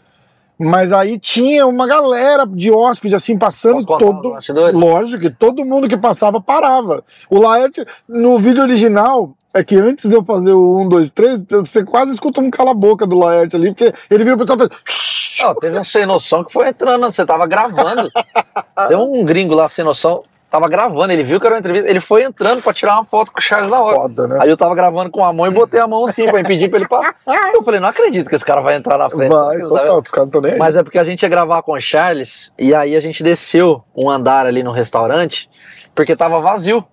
[0.62, 4.78] Mas aí tinha uma galera de hóspede assim passando contar todo.
[4.78, 7.04] Lógico que todo mundo que passava parava.
[7.28, 11.42] O Laerte, no vídeo original, é que antes de eu fazer o 1, 2, 3,
[11.48, 15.02] você quase escuta um cala-boca do Laerte ali, porque ele vira pro pessoal e faz.
[15.42, 18.08] Não, teve um sem noção que foi entrando, você tava gravando.
[18.88, 20.22] Tem um gringo lá sem noção.
[20.52, 23.32] Tava gravando, ele viu que era uma entrevista, ele foi entrando pra tirar uma foto
[23.32, 23.96] com o Charles na hora.
[23.96, 24.38] Foda, né?
[24.40, 26.78] Aí eu tava gravando com a mão e botei a mão assim pra impedir pra
[26.78, 27.16] ele passar.
[27.54, 29.30] Eu falei, não acredito que esse cara vai entrar na frente.
[29.30, 30.58] Vai, total, os caras não nem aí.
[30.58, 33.82] Mas é porque a gente ia gravar com o Charles e aí a gente desceu
[33.96, 35.48] um andar ali no restaurante
[35.94, 36.84] porque tava vazio.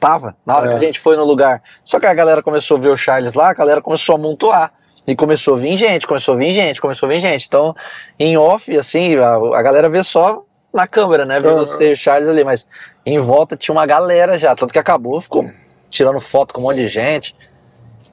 [0.00, 0.68] Tava, na hora É.
[0.70, 1.62] que a gente foi no lugar.
[1.84, 4.72] Só que a galera começou a ver o Charles lá, a galera começou a amontoar.
[5.06, 7.46] E começou a vir gente, começou a vir gente, começou a vir gente.
[7.46, 7.74] Então,
[8.18, 10.42] em off, assim, a, a galera vê só
[10.74, 11.40] na câmera, né?
[11.40, 11.58] Vê Aham.
[11.64, 12.66] você e o Charles ali, mas
[13.06, 14.54] em volta tinha uma galera já.
[14.56, 15.48] Tanto que acabou, ficou
[15.88, 17.34] tirando foto com um monte de gente.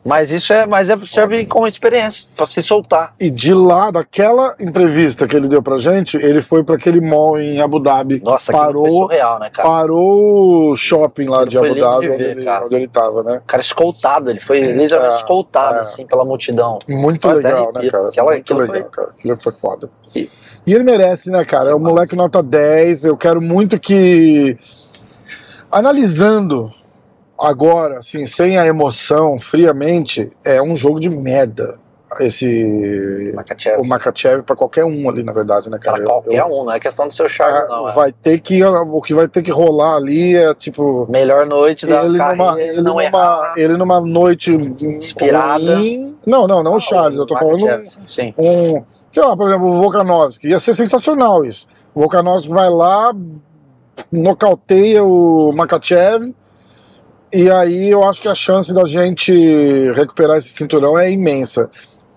[0.04, 3.14] Mas isso é, mas é, serve como experiência, pra se soltar.
[3.20, 7.40] E de lá, daquela entrevista que ele deu pra gente, ele foi pra aquele mall
[7.40, 8.20] em Abu Dhabi.
[8.24, 9.70] Nossa, aquilo foi parou, surreal, né, cara?
[9.70, 12.66] parou o shopping lá Aquilo de Abu Dhabi, de onde, ver, ele, cara.
[12.66, 13.38] onde ele tava, né?
[13.38, 15.82] O cara escoltado, ele foi literalmente É, escoltado, é.
[15.82, 16.80] assim, pela multidão.
[16.88, 18.08] Muito Foi legal, né, cara?
[18.08, 19.10] Aquela- Muito legal, foi- cara.
[19.10, 19.90] Aquilo foi foda.
[20.16, 20.28] E-
[20.66, 21.72] E ele merece, né, cara?
[21.72, 23.06] É um moleque nota 10.
[23.06, 24.58] Eu quero muito que.
[25.72, 26.72] Analisando
[27.40, 31.80] agora, assim, sem a emoção, friamente, é um jogo de merda.
[32.20, 33.32] Esse.
[33.34, 33.80] Makachev.
[33.80, 35.96] O Makachev pra qualquer um ali, na verdade, né, cara?
[35.96, 37.88] Para Eu- qualquer eu- um, não é questão do seu charme, não.
[37.88, 37.94] É.
[37.94, 38.62] vai ter que.
[38.62, 41.08] O que vai ter que rolar ali é tipo.
[41.10, 43.54] Melhor noite da Ele carreira, numa, ele, não numa, errar.
[43.56, 45.78] ele numa noite Inspirada.
[45.78, 46.14] ruim.
[46.28, 47.18] Não, não, não o Charles.
[47.18, 48.34] Eu tô falando Makachev, Sim.
[48.38, 50.48] um, sei lá, por exemplo, o Volkanovski.
[50.48, 51.68] Ia ser sensacional isso.
[51.94, 53.14] O Volkanovski vai lá,
[54.12, 56.34] nocauteia o Makachev,
[57.34, 59.32] e aí eu acho que a chance da gente
[59.94, 61.70] recuperar esse cinturão é imensa.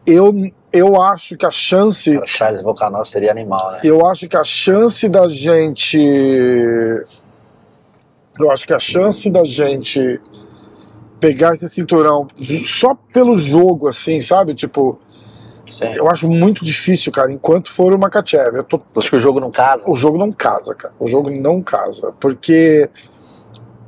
[0.04, 0.34] Eu,
[0.72, 2.12] eu acho que a chance.
[2.12, 3.80] Cara, Charles Volkanov seria animal, né?
[3.84, 5.98] Eu acho que a chance da gente.
[8.38, 10.20] Eu acho que a chance da gente
[11.20, 12.26] pegar esse cinturão
[12.66, 14.52] só pelo jogo, assim, sabe?
[14.52, 14.98] Tipo,
[15.66, 15.84] Sim.
[15.94, 18.56] eu acho muito difícil, cara, enquanto for o Makachev.
[18.56, 19.84] Eu tô Acho que o jogo não casa.
[19.90, 20.94] o jogo não casa, cara.
[21.00, 22.12] O jogo não casa.
[22.20, 22.88] Porque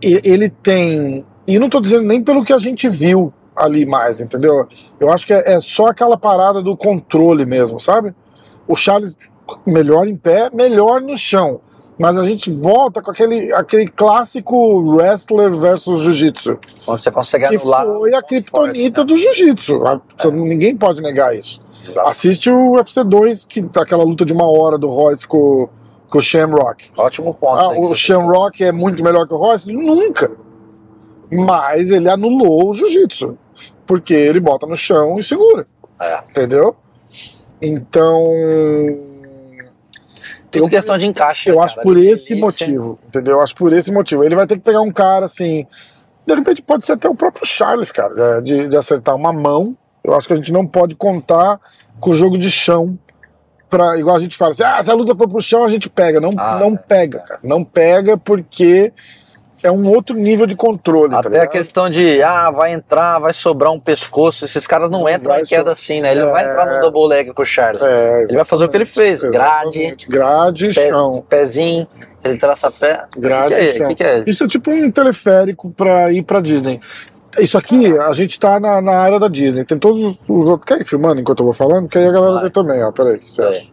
[0.02, 1.24] ele tem.
[1.46, 4.66] E não tô dizendo nem pelo que a gente viu ali mais, entendeu?
[5.00, 8.14] Eu acho que é, é só aquela parada do controle mesmo, sabe?
[8.68, 9.16] O Charles
[9.66, 11.60] melhor em pé, melhor no chão.
[11.98, 16.58] Mas a gente volta com aquele, aquele clássico wrestler versus jiu-jitsu.
[16.84, 17.86] Quando você consegue Que anular.
[17.86, 19.82] foi a um criptonita forte, do jiu-jitsu.
[19.86, 20.00] A-
[20.30, 21.58] Ninguém pode negar isso.
[21.84, 22.08] Exato.
[22.08, 25.68] Assiste o UFC 2, que tá aquela luta de uma hora do Royce com,
[26.08, 26.90] com o Shamrock.
[26.96, 27.58] Ótimo ponto.
[27.58, 29.72] Ah, o Shamrock é muito melhor que o Royce?
[29.72, 30.30] Nunca.
[31.30, 33.36] Mas ele anulou o jiu-jitsu.
[33.86, 35.66] Porque ele bota no chão e segura.
[36.00, 36.20] É.
[36.30, 36.76] Entendeu?
[37.62, 38.22] Então.
[40.50, 41.50] Tudo eu- questão de encaixe.
[41.50, 41.86] Eu né, acho cara?
[41.86, 43.34] por De esse motivo, entendeu?
[43.34, 44.24] Eu acho por esse motivo.
[44.24, 45.66] Ele vai ter que pegar um cara assim.
[46.26, 49.76] De repente pode ser até o próprio Charles, cara, de, de acertar uma mão.
[50.06, 51.58] Eu acho que a gente não pode contar
[52.00, 52.96] com o jogo de chão.
[53.68, 55.90] Pra, igual a gente fala assim, ah, se a luta for pro chão, a gente
[55.90, 56.20] pega.
[56.20, 56.76] Não, Ah, não é.
[56.76, 57.40] pega, cara.
[57.42, 58.92] Não pega porque
[59.60, 61.10] é um outro nível de controle.
[61.10, 61.48] tá Até a ligado?
[61.50, 64.44] questão de, ah, vai entrar, vai sobrar um pescoço.
[64.44, 66.12] Esses caras não, Não entram em queda so- assim, né?
[66.12, 66.50] Ele não vai É.
[66.52, 67.82] entrar no double leg com o Charles.
[67.82, 70.08] É, Ele vai fazer o que ele fez: grade, exatamente.
[70.08, 71.24] grade pé- chão.
[71.28, 71.88] pezinho,
[72.22, 73.04] ele traça pé.
[73.18, 73.74] Grade o que, que é?
[73.74, 73.88] chão.
[73.88, 74.24] Que, que é?
[74.28, 76.80] Isso é tipo um teleférico pra ir pra Disney.
[77.38, 79.64] Isso aqui, a gente tá na, na área da Disney.
[79.64, 80.64] Tem todos os, os outros.
[80.66, 81.88] Quer ir filmando enquanto eu vou falando?
[81.88, 82.42] Que aí a galera Vai.
[82.44, 82.92] vê também, ó.
[82.92, 83.48] Peraí, o que você É.
[83.48, 83.66] acha?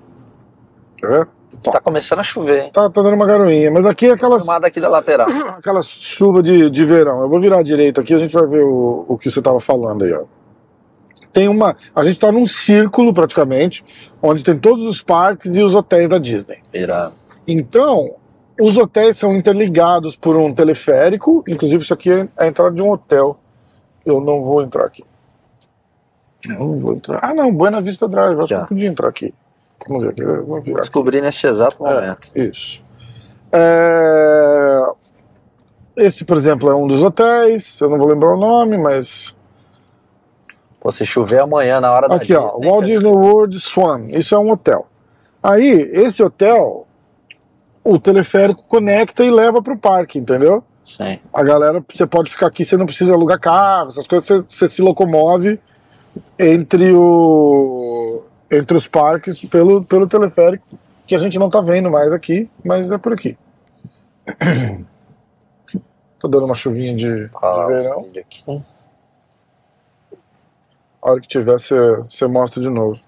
[0.98, 1.28] Quer ver?
[1.62, 2.72] Tá começando a chover, hein?
[2.74, 3.72] Tá, tá dando uma garoinha.
[3.72, 5.28] Mas aqui é aquelas, Filmada aqui da lateral.
[5.58, 7.22] aquela chuva de, de verão.
[7.22, 9.60] Eu vou virar à direita aqui a gente vai ver o, o que você tava
[9.60, 10.24] falando aí, ó.
[11.32, 11.76] Tem uma.
[11.96, 13.84] A gente tá num círculo praticamente,
[14.22, 16.60] onde tem todos os parques e os hotéis da Disney.
[16.74, 17.14] Irado.
[17.48, 18.16] Então,
[18.60, 22.92] os hotéis são interligados por um teleférico, inclusive isso aqui é a entrada de um
[22.92, 23.40] hotel.
[24.06, 25.04] Eu não vou entrar aqui.
[26.48, 27.20] Eu não vou entrar.
[27.22, 28.62] Ah, não, Buena Vista Drive, acho que Já.
[28.62, 29.34] eu podia entrar aqui.
[29.88, 30.82] Vamos ver aqui, vou virar aqui.
[30.82, 32.32] Descobri neste exato momento.
[32.36, 32.84] Isso.
[33.52, 34.84] É,
[35.96, 39.36] Esse, por exemplo, é um dos hotéis, eu não vou lembrar o nome, mas.
[40.80, 42.94] Pô, se chover amanhã na hora da Aqui, ó, Disney, Walt cara.
[42.94, 44.08] Disney World Swan.
[44.10, 44.88] Isso é um hotel.
[45.42, 46.88] Aí, esse hotel,
[47.84, 50.64] o teleférico conecta e leva para o parque, entendeu?
[50.86, 51.20] Sim.
[51.34, 54.68] A galera, você pode ficar aqui, você não precisa alugar carro, essas coisas, você, você
[54.68, 55.60] se locomove
[56.38, 60.78] entre, o, entre os parques pelo, pelo teleférico,
[61.08, 63.38] que a gente não tá vendo mais aqui, mas é por aqui.
[66.20, 68.04] Tô dando uma chuvinha de, de Ah, verão.
[68.04, 68.44] vídeo aqui.
[71.02, 71.76] A hora que tiver, você,
[72.10, 73.02] você mostra de novo.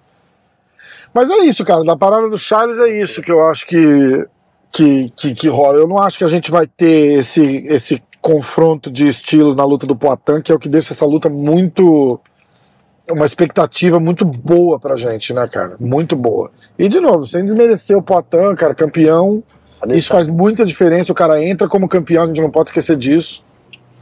[1.14, 1.84] Mas é isso, cara.
[1.86, 4.28] Da parada do Charles é isso que eu acho que,
[4.76, 5.78] que, que, que rola.
[5.78, 9.88] Eu não acho que a gente vai ter esse, esse confronto de estilos na luta
[9.88, 12.20] do Poitin, que é o que deixa essa luta muito.
[13.10, 15.78] Uma expectativa muito boa pra gente, né, cara?
[15.80, 16.52] Muito boa.
[16.78, 19.42] E, de novo, sem desmerecer o Poitin, cara, campeão.
[19.88, 21.12] Isso faz muita diferença.
[21.12, 23.46] O cara entra como campeão, a gente não pode esquecer disso.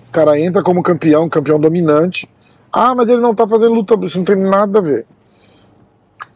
[0.09, 2.27] O cara entra como campeão, campeão dominante.
[2.71, 5.05] Ah, mas ele não tá fazendo luta, isso não tem nada a ver.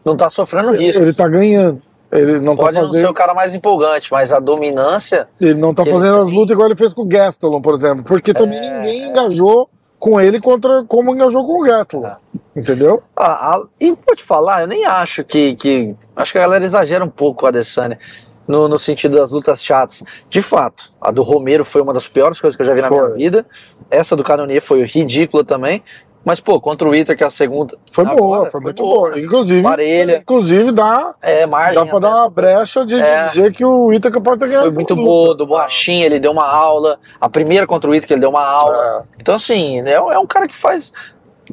[0.06, 1.02] Não tá sofrendo risco.
[1.02, 1.82] Ele tá ganhando.
[2.12, 3.10] Ele não Pode tá não ser fazendo.
[3.10, 5.28] o cara mais empolgante, mas a dominância.
[5.42, 8.04] Ele não tá fazendo as lutas igual ele fez com o Gastelum, por exemplo.
[8.04, 12.06] Porque também É, ninguém engajou com ele contra como engajou com o Gastelum.
[12.06, 12.16] É.
[12.56, 13.04] Entendeu?
[13.16, 15.96] Ah, a- e vou te falar, eu nem acho que, que.
[16.16, 18.00] Acho que a galera exagera um pouco com a Adesanya.
[18.48, 20.02] No, no sentido das lutas chatas.
[20.30, 22.90] De fato, a do Romero foi uma das piores coisas que eu já vi na
[22.90, 23.18] minha Foi.
[23.18, 23.46] vida.
[23.92, 25.84] Essa do Canonier foi ridícula também.
[26.28, 27.78] Mas, pô, contra o Iter, que é a segunda.
[27.90, 29.18] Foi agora, boa, foi, muito boa.
[29.18, 30.18] Inclusive, Parelha.
[30.18, 31.76] inclusive dá, É, margem.
[31.76, 32.08] dá pra até.
[32.08, 33.28] dar uma brecha de, É.
[33.28, 34.66] dizer que o Itaca pode ter ganhado.
[34.66, 37.00] Foi muito boa, do Borrachinha, ele deu uma aula.
[37.22, 39.06] A primeira contra o Iter, que ele deu uma aula.
[39.10, 39.22] É.
[39.22, 40.92] Então, assim, é, é um cara que faz.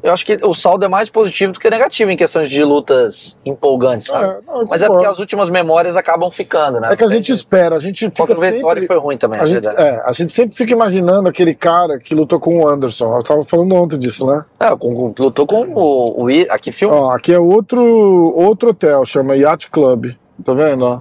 [0.02, 3.36] Eu acho que o saldo é mais positivo do que negativo em questões de lutas
[3.44, 4.24] empolgantes, sabe?
[4.24, 6.92] É, não, Mas é porque as últimas memórias acabam ficando, né?
[6.92, 8.86] É que a gente espera, a gente fica Contra o sempre...
[8.86, 12.40] foi ruim também, A gente, é, a gente sempre fica imaginando aquele cara que lutou
[12.40, 13.16] com o Anderson.
[13.16, 14.44] Eu tava falando ontem disso, né?
[14.58, 16.94] É, com, lutou com o, o aqui filme.
[16.94, 20.12] Ó, aqui é outro, outro hotel, chama Yacht Club.
[20.44, 20.84] Tá vendo?
[20.84, 21.00] Ó?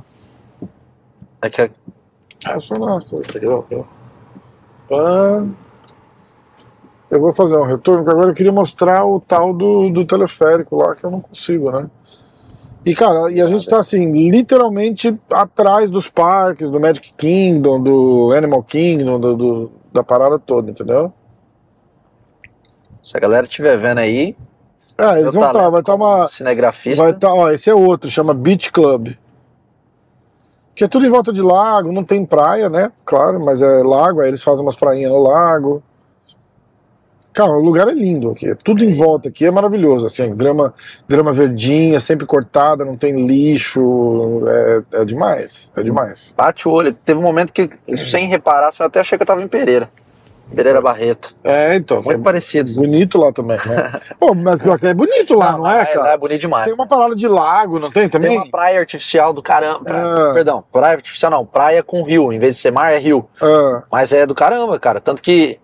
[1.41, 1.72] É que é-
[2.46, 2.76] É só.
[4.89, 5.44] Pá.
[7.14, 10.76] Eu vou fazer um retorno, porque agora eu queria mostrar o tal do, do teleférico
[10.78, 11.88] lá, que eu não consigo, né?
[12.84, 18.34] E, cara, e a gente tá assim, literalmente atrás dos parques, do Magic Kingdom, do
[18.36, 21.14] Animal Kingdom, do, do- da parada toda, entendeu?
[23.01, 24.36] se a galera estiver vendo aí,
[24.97, 26.28] É, eles vão estar, talento vai estar como uma.
[26.30, 27.03] cinegrafista.
[27.03, 29.09] Vai estar, ó, esse é outro, chama Beach Club.
[30.74, 32.91] Que é tudo em volta de lago, não tem praia, né?
[33.05, 35.84] Claro, mas é lago, aí eles fazem umas prainhas no lago.
[37.34, 38.49] Cara, o lugar é lindo aqui.
[38.49, 40.07] é Tudo em volta aqui é maravilhoso.
[40.07, 40.73] Assim, grama,
[41.07, 44.43] grama verdinha, sempre cortada, não tem lixo.
[44.47, 45.71] É, é demais.
[45.75, 46.34] É demais.
[46.38, 46.93] Bate o olho.
[46.93, 49.89] Teve um momento que, sem reparar, eu até achei que eu tava em Pereira.
[50.53, 51.36] Pereira Barreto.
[51.43, 52.01] É, então.
[52.01, 52.73] Muito é parecido.
[52.73, 53.99] bonito lá também, né?
[54.19, 56.09] Pô, mas pior que é bonito lá, não, é, lá cara?
[56.13, 56.65] É bonito demais.
[56.65, 58.31] Tem uma parada de lago, não tem também?
[58.31, 59.86] Tem uma praia artificial do caramba.
[59.88, 60.34] Ah.
[60.34, 62.31] Perdão, praia artificial não, praia com rio.
[62.31, 63.27] Em vez de ser mar, é rio.
[63.41, 64.99] Ah, Mas é do caramba, cara.
[64.99, 65.59] Tanto que.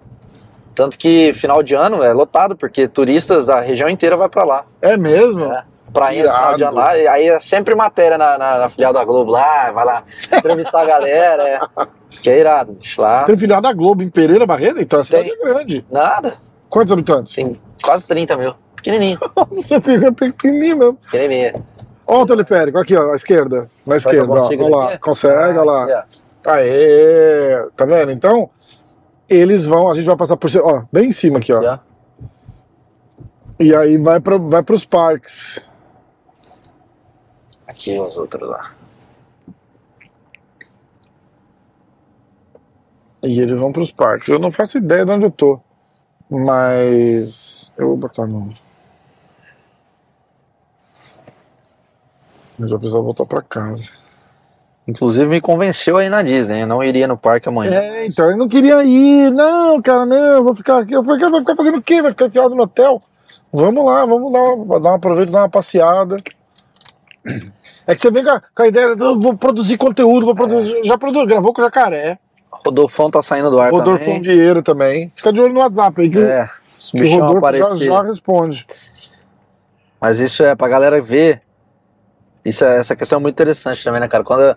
[0.75, 4.65] Tanto que final de ano é lotado, porque turistas da região inteira vai pra lá.
[4.81, 5.45] é mesmo?
[5.45, 5.63] É.
[5.91, 6.77] Prainha no final de Irado.
[6.77, 6.97] ano lá.
[6.97, 10.81] E aí é sempre matéria na, na, na filial da Globo lá, vai lá entrevistar
[10.81, 11.43] a galera.
[11.47, 11.59] É.
[12.09, 12.99] Que é irado, bicho.
[12.99, 13.23] Lá.
[13.25, 15.85] Tem filial da Globo em Pereira Barreto, então a cidade é grande.
[15.91, 16.33] Nada.
[16.67, 17.35] Quantos habitantes?
[17.35, 18.55] Tem quase 30 mil.
[18.75, 19.19] Pequenininho.
[19.37, 20.97] Nossa, fica pequenininho mesmo.
[21.11, 21.63] Pequenininho.
[22.07, 23.67] Olha o teleférico, aqui, ó, à esquerda.
[23.85, 24.47] Na Será esquerda, ó.
[24.47, 24.97] Olha lá.
[24.97, 26.05] Consegue, olha lá.
[26.47, 27.67] Aê!
[27.75, 28.11] Tá vendo?
[28.11, 28.49] Então,
[29.29, 31.61] eles vão, a gente vai passar por cima, ó, bem em cima aqui, ó.
[31.61, 31.79] Já.
[33.59, 35.59] E aí vai, pra, vai pros parques.
[37.67, 38.73] Aqui os outros lá.
[43.21, 44.29] E eles vão pros parques.
[44.29, 45.59] Eu não faço ideia de onde eu tô.
[46.29, 47.71] Mas.
[47.77, 48.49] Eu vou botar no.
[52.57, 53.89] Mas eu preciso voltar pra casa.
[54.89, 56.63] Inclusive me convenceu aí na Disney.
[56.63, 57.79] Eu não iria no parque amanhã.
[57.79, 59.31] É, então ele não queria ir.
[59.31, 60.93] Não, cara, não, eu vou ficar aqui.
[60.93, 62.01] Eu falei, vai ficar fazendo o quê?
[62.01, 62.99] Vai ficar enfiado no hotel?
[63.53, 66.17] Vamos lá, vamos uma, dar uma aproveita, dar uma passeada.
[67.85, 70.83] É que você vem com a, com a ideia de vou produzir conteúdo, vou produzir.
[70.83, 72.17] Já produziu, gravou com o jacaré.
[72.51, 74.21] Rodolfão tá saindo do ar Rodolfo também.
[74.21, 75.13] Vieira também.
[75.15, 77.85] Fica de olho no WhatsApp aí, que, É, que o Rodolfo já, aparecer.
[77.85, 78.65] já responde.
[80.01, 81.43] Mas isso é pra galera ver.
[82.43, 84.23] Isso é, essa questão é muito interessante também, né, cara?
[84.23, 84.55] Quando,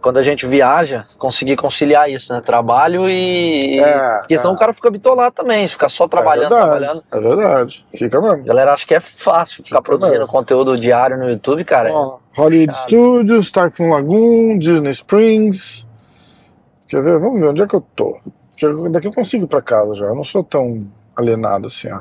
[0.00, 2.40] quando a gente viaja, conseguir conciliar isso, né?
[2.40, 3.78] Trabalho e.
[3.78, 4.54] É, Porque senão é.
[4.54, 7.04] o cara fica bitolado também, fica só trabalhando, é verdade, trabalhando.
[7.10, 7.86] É verdade.
[7.94, 8.44] Fica mesmo.
[8.44, 10.32] Galera acha que é fácil ficar Fica produzindo mesmo.
[10.32, 11.92] conteúdo diário no YouTube, cara.
[11.92, 12.74] Ó, Hollywood.
[12.74, 15.86] Studios, Typhoon Lagoon, Disney Springs.
[16.88, 17.18] Quer ver?
[17.18, 18.18] Vamos ver onde é que eu tô.
[18.50, 20.06] Porque Daqui eu consigo ir pra casa já.
[20.06, 20.86] Eu não sou tão
[21.16, 22.00] alienado assim, ó.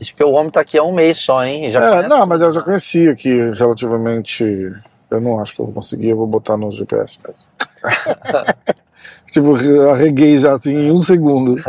[0.00, 1.70] Esse homem tá aqui há um mês só, hein?
[1.70, 4.72] Já é, conhece não, mas eu já conheci aqui relativamente.
[5.10, 7.42] Eu não acho que eu vou conseguir, eu vou botar no GPS mesmo.
[9.32, 9.56] tipo,
[9.90, 11.56] arreguei já assim em um segundo.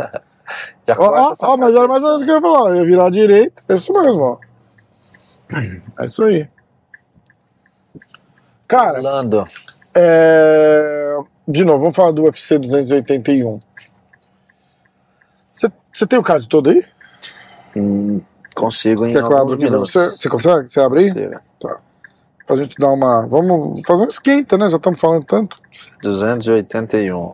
[0.86, 2.70] Já Ó, ó, ó, mas parte era mais ou menos o que eu ia falar.
[2.70, 3.62] Eu ia virar à direita.
[3.68, 4.38] É isso mesmo, ó.
[5.98, 6.48] É isso aí.
[8.68, 9.46] Cara, Orlando.
[9.94, 11.16] É,
[11.46, 13.60] De novo, vamos falar do UFC 281.
[15.54, 16.84] Você tem o card todo aí?
[17.76, 18.20] Hum,
[18.54, 19.92] consigo em Quer alguns minutos.
[19.92, 20.10] você?
[20.10, 20.68] Você consegue?
[20.68, 21.10] Você abre aí?
[21.12, 21.80] Consigo.
[22.52, 23.26] Pra gente dar uma.
[23.26, 24.68] Vamos fazer um esquenta, né?
[24.68, 25.56] Já estamos falando tanto.
[26.02, 27.32] 281.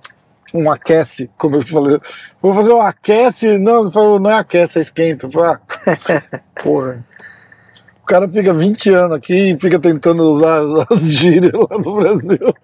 [0.54, 1.98] Um aquece, como eu falei.
[2.40, 3.58] Vou fazer um aquece.
[3.58, 5.26] Não, falou, não é aquece, é esquenta.
[5.26, 7.04] Eu falei, ah, porra.
[8.00, 12.54] O cara fica 20 anos aqui e fica tentando usar as gírias lá do Brasil.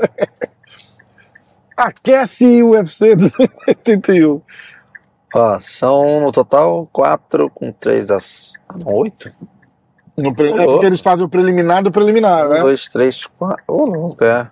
[1.77, 4.41] aquece UFC 281.
[5.35, 8.53] Ó, são no total 4 com 3 das.
[8.69, 9.33] Ah, não, 8?
[10.35, 12.61] Pre- É porque eles fazem o preliminar do preliminar, Um, né?
[12.61, 13.63] dois, três, quatro.
[13.69, 14.49] Ô, louco, é.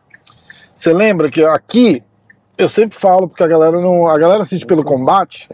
[0.75, 2.03] Você lembra que aqui
[2.59, 5.49] eu sempre falo porque a galera não, a galera assiste pelo combate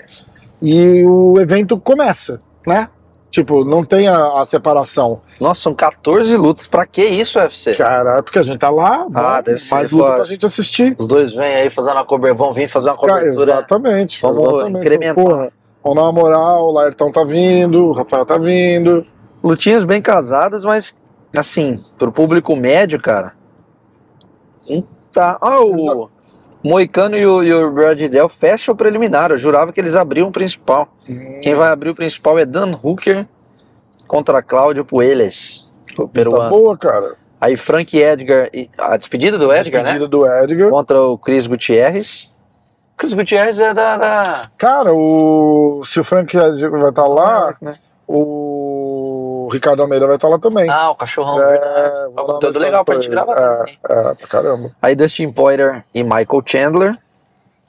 [0.63, 2.89] e o evento começa, né?
[3.31, 5.21] Tipo, não tem a, a separação.
[5.39, 6.67] Nossa, são 14 lutas.
[6.67, 7.75] Pra que isso, UFC?
[7.75, 10.47] Cara, é porque a gente tá lá, Ah, vai, deve ser mais luta pra gente
[10.47, 10.97] assistir.
[10.99, 12.39] Os dois vêm aí fazendo uma cobertura.
[12.39, 13.53] Vão vir fazer uma Cara, cobertura.
[13.53, 14.23] exatamente.
[14.23, 14.79] Vamos exatamente.
[14.79, 15.15] incrementar.
[15.15, 15.53] Porra,
[15.85, 19.05] vamos dar uma moral, o Laertão tá vindo, o Rafael tá vindo.
[19.49, 20.95] Lutinhas bem casadas, mas
[21.35, 23.33] assim, pro público médio, cara.
[25.11, 25.39] Tá.
[25.41, 26.11] Ah, o
[26.63, 29.31] Moicano e o, e o Bradidel fecham o preliminar.
[29.31, 30.89] Eu jurava que eles abriam o principal.
[31.43, 33.27] Quem vai abrir o principal é Dan Hooker
[34.07, 35.67] contra Cláudio Puelles,
[35.99, 36.51] o Tá peruano.
[36.51, 37.15] boa, cara.
[37.41, 39.93] Aí Frank Edgar, e- a despedida do Edgar, né?
[39.93, 40.69] Despedida do Edgar.
[40.71, 42.31] Contra o Chris Gutierrez.
[42.99, 43.97] Chris Gutierrez é da.
[43.97, 44.51] da...
[44.59, 47.77] Cara, o se o Frank Edgar vai estar lá, né?
[48.07, 50.69] o Ricardo Almeida vai estar lá também.
[50.69, 51.41] Ah, o cachorrão.
[51.41, 53.79] É, É um conteúdo legal pra pra gente gravar também.
[53.89, 54.71] É, é, pra caramba.
[54.81, 56.99] Aí Dustin Poirier e Michael Chandler.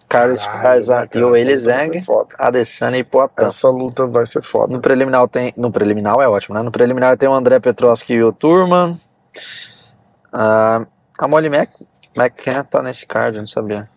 [0.09, 1.55] Carlos né, e o Eli
[2.03, 2.35] foda.
[2.39, 3.45] Adesanya e Poatan.
[3.45, 4.73] Essa luta vai ser foda.
[4.73, 5.53] No preliminar tem.
[5.55, 6.63] No preliminar é ótimo, né?
[6.63, 8.99] No preliminar tem o André Petroski e o Turman.
[10.33, 10.83] Ah,
[11.17, 11.69] a Molly Mac,
[12.17, 13.87] McCann tá nesse card, eu não sabia.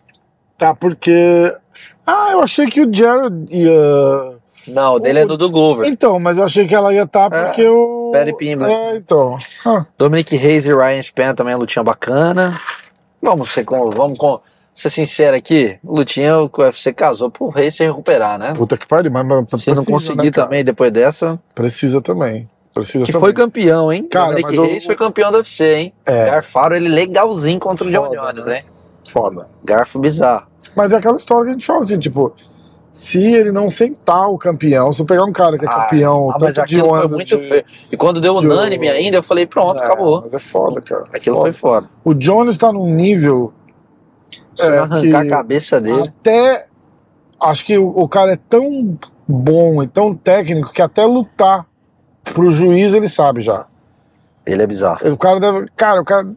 [0.57, 1.55] Tá, porque.
[2.05, 4.37] Ah, eu achei que o Jared ia.
[4.67, 5.87] Não, o dele é do do Glover.
[5.87, 8.09] Então, mas eu achei que ela ia estar É, porque o.
[8.13, 8.71] Perry Pimblett.
[8.73, 9.37] É, então.
[9.65, 12.59] Ah, Dominic Reis e Ryan Spann também, lutinha bacana.
[13.21, 14.39] Vamos ser, com, vamos com,
[14.73, 18.53] ser sincero aqui, lutinha o UFC casou pro Reis se recuperar, né?
[18.53, 22.49] puta que pariu, mas, mas Se não precisa, conseguir né, também depois dessa, Precisa também.
[22.73, 23.21] Precisa que também.
[23.27, 24.03] foi campeão, hein?
[24.09, 25.93] Cara, Dominic eu- Reis foi campeão do UFC, hein?
[26.05, 26.25] É.
[26.25, 28.57] Garfaram ele legalzinho contra o John Foda, Jones, né?
[28.57, 28.63] hein?
[29.11, 29.47] Foda.
[29.63, 30.47] Garfo bizarro.
[30.75, 32.33] Mas é aquela história que a gente fala assim, tipo,
[32.95, 36.29] se ele não sentar o campeão, se eu pegar um cara que é Ah, campeão,
[36.31, 37.65] Ah, mas de aquilo foi muito de- feio.
[37.91, 40.21] E quando deu de- unânime ainda, eu falei, pronto, É, acabou.
[40.21, 41.05] Mas é foda, cara.
[41.11, 41.51] Aquilo Foda.
[41.51, 41.89] foi foda.
[42.05, 43.51] O Jones tá num nível
[44.55, 46.03] Se É, arrancar a cabeça dele.
[46.19, 46.67] até.
[47.41, 48.95] Acho que o, o cara é tão
[49.27, 51.65] bom e tão técnico que até lutar
[52.23, 53.65] pro juiz ele sabe já.
[54.45, 55.11] Ele é bizarro.
[55.11, 55.65] O cara deve.
[55.75, 56.27] Cara, o cara.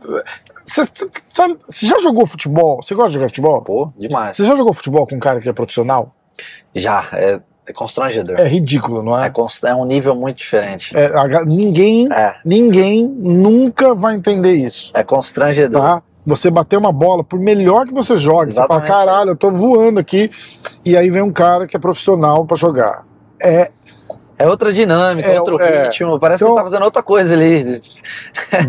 [0.64, 2.82] Você já jogou futebol?
[2.82, 3.60] Você gosta de jogar futebol?
[3.62, 4.36] Pô, demais.
[4.36, 6.14] Você já jogou futebol com um cara que é profissional?
[6.74, 8.36] Já, é, é constrangedor.
[8.38, 9.68] É ridículo, não É, é?
[9.70, 10.96] é um nível muito diferente.
[10.96, 14.90] É, a ninguém, É, ninguém nunca vai entender isso.
[14.94, 15.80] é constrangedor.
[15.82, 16.02] Tá?
[16.26, 18.88] Você bater uma bola, por melhor que você jogue, você Exatamente.
[18.88, 20.28] fala, caralho, eu tô voando aqui.
[20.84, 23.04] E aí vem um cara que é profissional pra jogar.
[23.40, 23.70] É,
[24.38, 25.84] É outra dinâmica, É, outro é.
[25.84, 26.20] ritmo.
[26.20, 27.80] Parece Então- que ele tá fazendo outra coisa ali.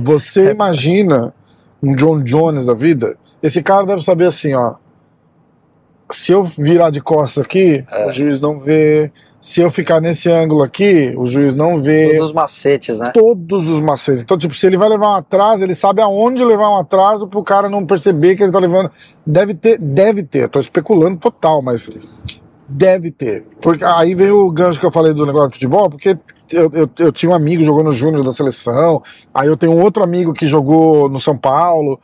[0.01, 1.34] você imagina
[1.84, 3.18] um John Jones da vida?
[3.43, 4.76] Esse cara deve saber assim, ó.
[6.10, 8.08] Se eu virar de costas aqui, É.
[8.08, 9.12] o juiz não vê.
[9.39, 12.10] Se eu ficar nesse ângulo aqui, o juiz não vê.
[12.10, 13.12] Todos os macetes, né?
[13.14, 14.24] todos os macetes.
[14.24, 17.43] Então, tipo, se ele vai levar um atraso, ele sabe aonde levar um atraso pro
[17.43, 18.89] cara não perceber que ele tá levando.
[19.26, 20.49] Deve ter, deve ter.
[20.49, 21.88] Tô especulando total, mas
[22.68, 23.45] deve ter.
[23.62, 26.18] Porque aí vem o gancho que eu falei do negócio de futebol, porque
[26.51, 29.01] eu, eu, eu tinha um amigo que jogou no Júnior da seleção,
[29.34, 31.99] aí eu tenho outro amigo que jogou no São Paulo.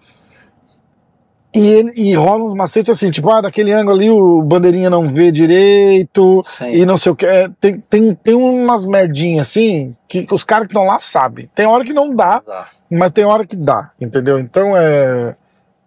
[1.56, 5.32] E, e rola uns macetes assim, tipo, ah, daquele ângulo ali o bandeirinha não vê
[5.32, 6.72] direito, Sim.
[6.72, 7.26] e não sei o que.
[7.28, 11.48] É, tem, tem, tem umas merdinhas assim que, que os caras que estão lá sabem.
[11.54, 12.70] Tem hora que não dá, Exato.
[12.90, 14.40] mas tem hora que dá, entendeu?
[14.40, 15.36] Então é,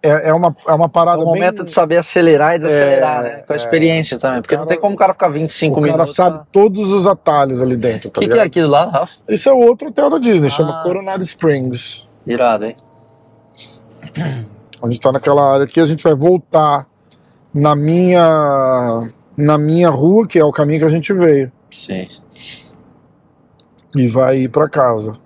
[0.01, 1.64] é, é, uma, é uma É parada o momento bem.
[1.64, 3.43] de saber acelerar e desacelerar, É, né?
[3.45, 3.59] Com a é.
[3.59, 4.43] experiência também.
[4.43, 6.14] Porque não cara- tem como o cara ficar 25 o cara minutos.
[6.14, 6.45] sabe né?
[6.53, 9.14] todos os atalhos ali dentro, O tá que, que é aquilo lá, Rafa?
[9.29, 10.83] Isso é outro hotel da Disney, chama Ah.
[10.85, 12.07] Coronado Springs.
[12.25, 12.77] Irado, hein?
[14.87, 16.87] A gente tá naquela área aqui, a gente vai voltar
[17.53, 22.09] na minha na minha rua, que é o caminho que a gente veio, Sim.
[23.97, 25.18] e vai ir pra casa.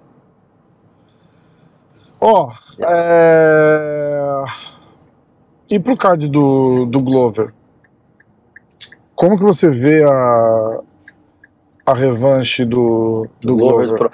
[2.19, 4.45] Ó, é...
[5.71, 7.53] e pro card do, do Glover?
[9.15, 10.81] Como que você vê a,
[11.85, 13.99] a revanche do, do Glover Glover?
[13.99, 14.11] Pro.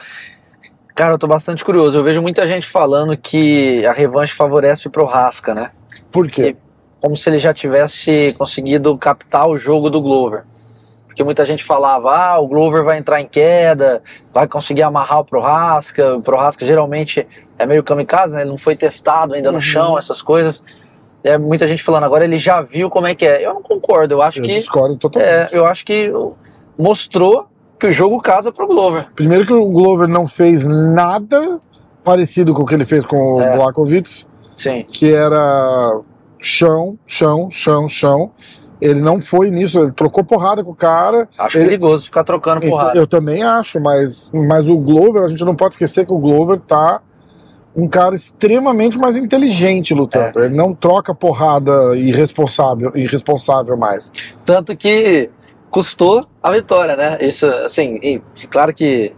[0.97, 1.99] Cara, eu tô bastante curioso.
[1.99, 5.70] Eu vejo muita gente falando que a revanche favorece o Prohaska, né?
[6.11, 6.57] Por quê?
[7.03, 10.44] Como se ele já tivesse conseguido captar o jogo do Glover.
[11.07, 15.24] Porque muita gente falava, ah, o Glover vai entrar em queda, vai conseguir amarrar o
[15.24, 16.16] Prohaska.
[16.16, 17.26] O Prohaska geralmente
[17.59, 18.40] é meio kamikaze, né?
[18.40, 19.62] Ele não foi testado ainda no Uhum.
[19.62, 20.64] chão, essas coisas.
[21.22, 23.44] É muita gente falando, agora ele já viu como é que é.
[23.44, 25.30] Eu não concordo, eu acho Eu que discordo totalmente.
[25.30, 26.11] é, eu acho que
[26.78, 27.49] mostrou
[27.79, 29.07] que o jogo casa pro Glover.
[29.14, 31.61] Primeiro que o Glover não fez nada
[32.05, 33.57] parecido com o que ele fez com o É.
[33.57, 34.24] Blakovic,
[34.55, 34.85] Sim.
[34.91, 36.01] que era
[36.39, 38.31] chão, chão, chão, chão.
[38.81, 41.29] Ele não foi nisso, ele trocou porrada com o cara.
[41.39, 42.99] Acho Ele- perigoso ficar trocando Então, porrada.
[42.99, 46.59] Eu também acho, mas, mas o Glover, a gente não pode esquecer que o Glover
[46.61, 47.01] tá
[47.74, 50.41] um cara extremamente mais inteligente lutando.
[50.41, 50.47] É.
[50.47, 54.11] Ele não troca porrada irresponsável, irresponsável mais.
[54.47, 55.29] Tanto que
[55.77, 57.18] custou a vitória, né?
[57.20, 59.12] Isso, assim, e claro que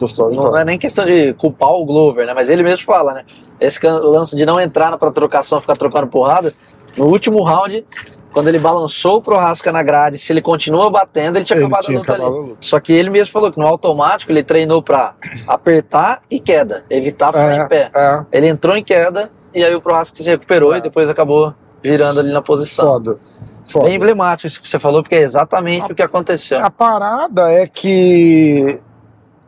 [0.00, 0.30] Gostou?
[0.32, 2.32] não é nem questão de culpar o Glover, né?
[2.34, 3.24] Mas ele mesmo fala, né?
[3.60, 6.54] Esse lance de não entrar pra trocação, ficar trocando porrada,
[6.96, 7.84] no último round,
[8.32, 11.84] quando ele balançou o Prohaska na grade, se ele continua batendo, ele tinha Ele acabado
[11.84, 12.56] tinha a luta acabado ali.
[12.60, 15.14] Só que ele mesmo falou que no automático ele treinou pra
[15.46, 17.90] apertar e queda, evitar ficar em pé.
[17.94, 20.78] É, Ele entrou em queda e aí o Prohaska se recuperou É.
[20.78, 22.86] e depois acabou virando ali na posição.
[22.86, 23.18] foda.
[23.66, 23.86] Foda.
[23.86, 26.58] Bem emblemático isso que você falou, porque é exatamente o que aconteceu.
[26.64, 28.78] A parada é que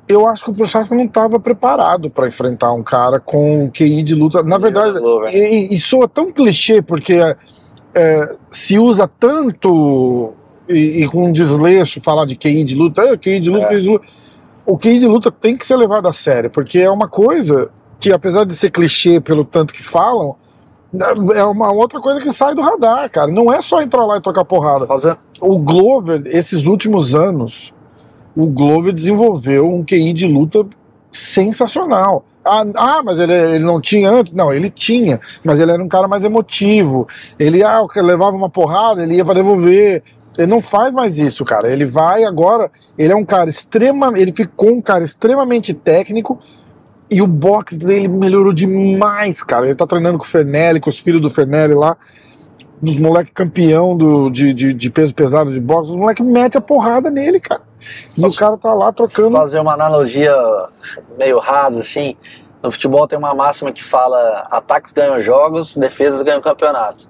[0.06, 4.14] eu acho que o Prochaska não estava preparado para enfrentar um cara com QI de
[4.14, 4.42] luta.
[4.42, 4.98] Na verdade,
[5.32, 7.14] e, e- e soa tão clichê porque
[7.94, 10.32] é, se usa tanto
[10.68, 13.68] e, e com desleixo falar de QI de luta, é, QI de luta, É.
[13.70, 14.06] QI de luta.
[14.66, 18.10] O QI de luta tem que ser levado a sério, porque é uma coisa que,
[18.12, 20.36] apesar de ser clichê pelo tanto que falam,
[21.34, 23.30] é uma outra coisa que sai do radar, cara.
[23.30, 27.72] Não é só entrar lá e tocar porrada Fazendo- o Glover, esses últimos anos,
[28.36, 30.66] o Glover desenvolveu um QI de luta
[31.10, 32.24] sensacional.
[32.44, 34.32] Ah, ah, mas ele, ele não tinha antes?
[34.34, 37.08] Não, ele tinha, mas ele era um cara mais emotivo.
[37.38, 40.02] Ele ah, levava uma porrada, ele ia para devolver.
[40.36, 41.72] Ele não faz mais isso, cara.
[41.72, 42.70] Ele vai agora.
[42.98, 44.12] Ele é um cara extrema.
[44.16, 46.38] Ele ficou um cara extremamente técnico.
[47.10, 49.66] E o boxe dele melhorou demais, cara.
[49.66, 51.96] Ele tá treinando com o Fernelli, com os filhos do Fernelli lá
[52.84, 56.62] dos moleques campeão do, de, de, de peso pesado de boxe, os moleques metem a
[56.62, 57.62] porrada nele, cara.
[58.16, 59.32] E Posso o cara tá lá trocando.
[59.32, 60.34] fazer uma analogia
[61.18, 62.16] meio rasa, assim.
[62.62, 67.08] No futebol tem uma máxima que fala ataques ganham jogos, defesas ganham campeonato.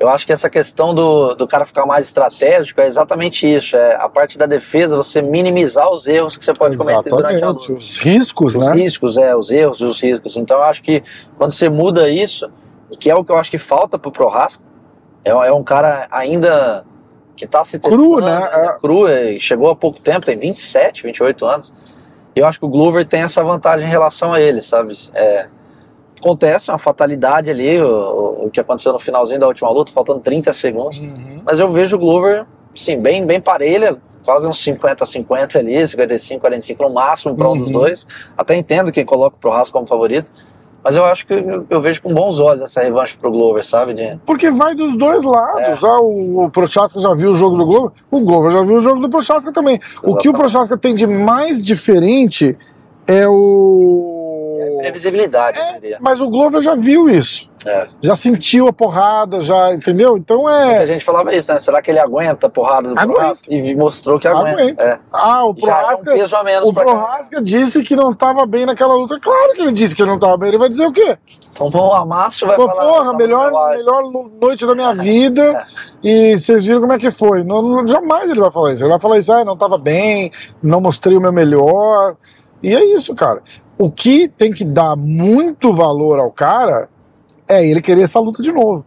[0.00, 3.76] Eu acho que essa questão do, do cara ficar mais estratégico é exatamente isso.
[3.76, 7.36] É a parte da defesa, você minimizar os erros que você pode cometer durante a
[7.36, 7.80] Exatamente, luta.
[7.80, 8.72] os riscos, Os né?
[8.74, 10.36] riscos, é, os erros e os riscos.
[10.36, 11.02] Então eu acho que
[11.36, 12.48] quando você muda isso,
[13.00, 14.62] que é o que eu acho que falta pro Prohaska,
[15.24, 16.84] é, é um cara ainda
[17.34, 18.50] que tá se Cru, testando, né?
[18.52, 21.74] ainda Cru, é, chegou há pouco tempo, tem 27, 28 anos.
[22.36, 24.94] E eu acho que o Glover tem essa vantagem em relação a ele, sabe?
[25.12, 25.48] É,
[26.20, 30.52] acontece uma fatalidade ali, o, o- que aconteceu no finalzinho da última luta, faltando 30
[30.52, 30.98] segundos.
[30.98, 31.40] Uhum.
[31.44, 32.44] Mas eu vejo o Glover,
[32.74, 37.80] sim, bem, bem parelha, quase uns 50-50 ali, 55-45 no máximo para um dos Uhum.
[37.80, 38.06] dois.
[38.36, 40.30] Até entendo quem coloca o Prohaska como favorito.
[40.82, 43.92] Mas eu acho que eu, eu vejo com bons olhos essa revanche pro Glover, sabe?
[43.94, 45.82] De, Porque vai dos dois lados.
[45.82, 45.86] É.
[45.86, 48.80] Ah, o, o Prochaska já viu o jogo do Glover, o Glover já viu o
[48.80, 49.76] jogo do Prochaska também.
[49.76, 50.32] O que o Exatamente.
[50.38, 52.56] Prochaska tem de mais diferente
[53.08, 54.14] é o.
[54.78, 55.98] previsibilidade, diria.
[56.00, 57.48] Mas o Glover já viu isso.
[57.66, 57.88] É.
[58.00, 60.16] Já sentiu a porrada, já, entendeu?
[60.16, 60.86] Então A é.
[60.86, 61.58] gente falava isso, né?
[61.58, 62.94] Será que ele aguenta a porrada do.
[62.94, 63.52] Prohaska?
[63.52, 64.62] E mostrou que aguenta.
[64.62, 64.82] Aguenta.
[64.84, 64.98] É.
[65.12, 66.12] Ah, o Já é um Prohaska.
[66.12, 69.18] a O Prohaska disse que não estava bem naquela luta.
[69.20, 70.50] Claro que ele disse que ele não estava bem.
[70.50, 71.18] Ele vai dizer o quê?
[71.52, 72.84] Tomou um amasso, vai Pô, falar.
[72.84, 75.66] porra, melhor, melhor no- noite da minha vida.
[76.04, 77.42] E vocês viram como é que foi.
[77.42, 78.84] Não, não- jamais ele vai falar isso.
[78.84, 80.30] Ele vai falar isso, ah, não estava bem,
[80.62, 82.14] não mostrei o meu melhor.
[82.62, 83.42] E é isso, cara.
[83.78, 86.88] O que tem que dar muito valor ao cara
[87.48, 88.84] é ele querer essa luta de novo.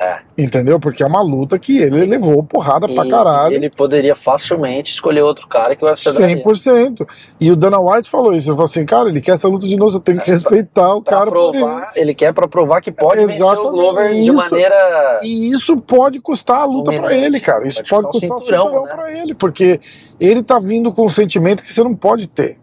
[0.00, 0.18] É.
[0.36, 0.80] Entendeu?
[0.80, 3.52] Porque é uma luta que ele levou porrada pra E- caralho.
[3.52, 7.06] e ele poderia facilmente escolher outro cara que vai ser 100%.
[7.38, 8.48] E o Dana White falou isso.
[8.48, 11.02] Ele falou assim, cara, ele quer essa luta de novo, você tem que respeitar o
[11.02, 14.32] Pra cara por provar, ele quer pra provar que pode vencer o Glover de isso.
[14.32, 15.20] maneira.
[15.22, 17.24] E isso pode custar a luta pra Dominante.
[17.26, 17.68] ele, cara.
[17.68, 18.90] Isso Pode pode, custar o o cinturão, cinturão né?
[18.94, 19.80] pra ele, porque
[20.18, 22.58] ele tá vindo com um sentimento que você não pode ter.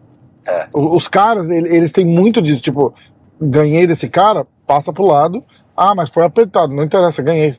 [0.46, 0.66] É.
[0.72, 2.94] O- Os caras, ele- eles têm muito disso, tipo,
[3.40, 5.42] ganhei desse cara, passa pro lado.
[5.76, 7.54] Ah, mas foi apertado, não interessa, ganhei.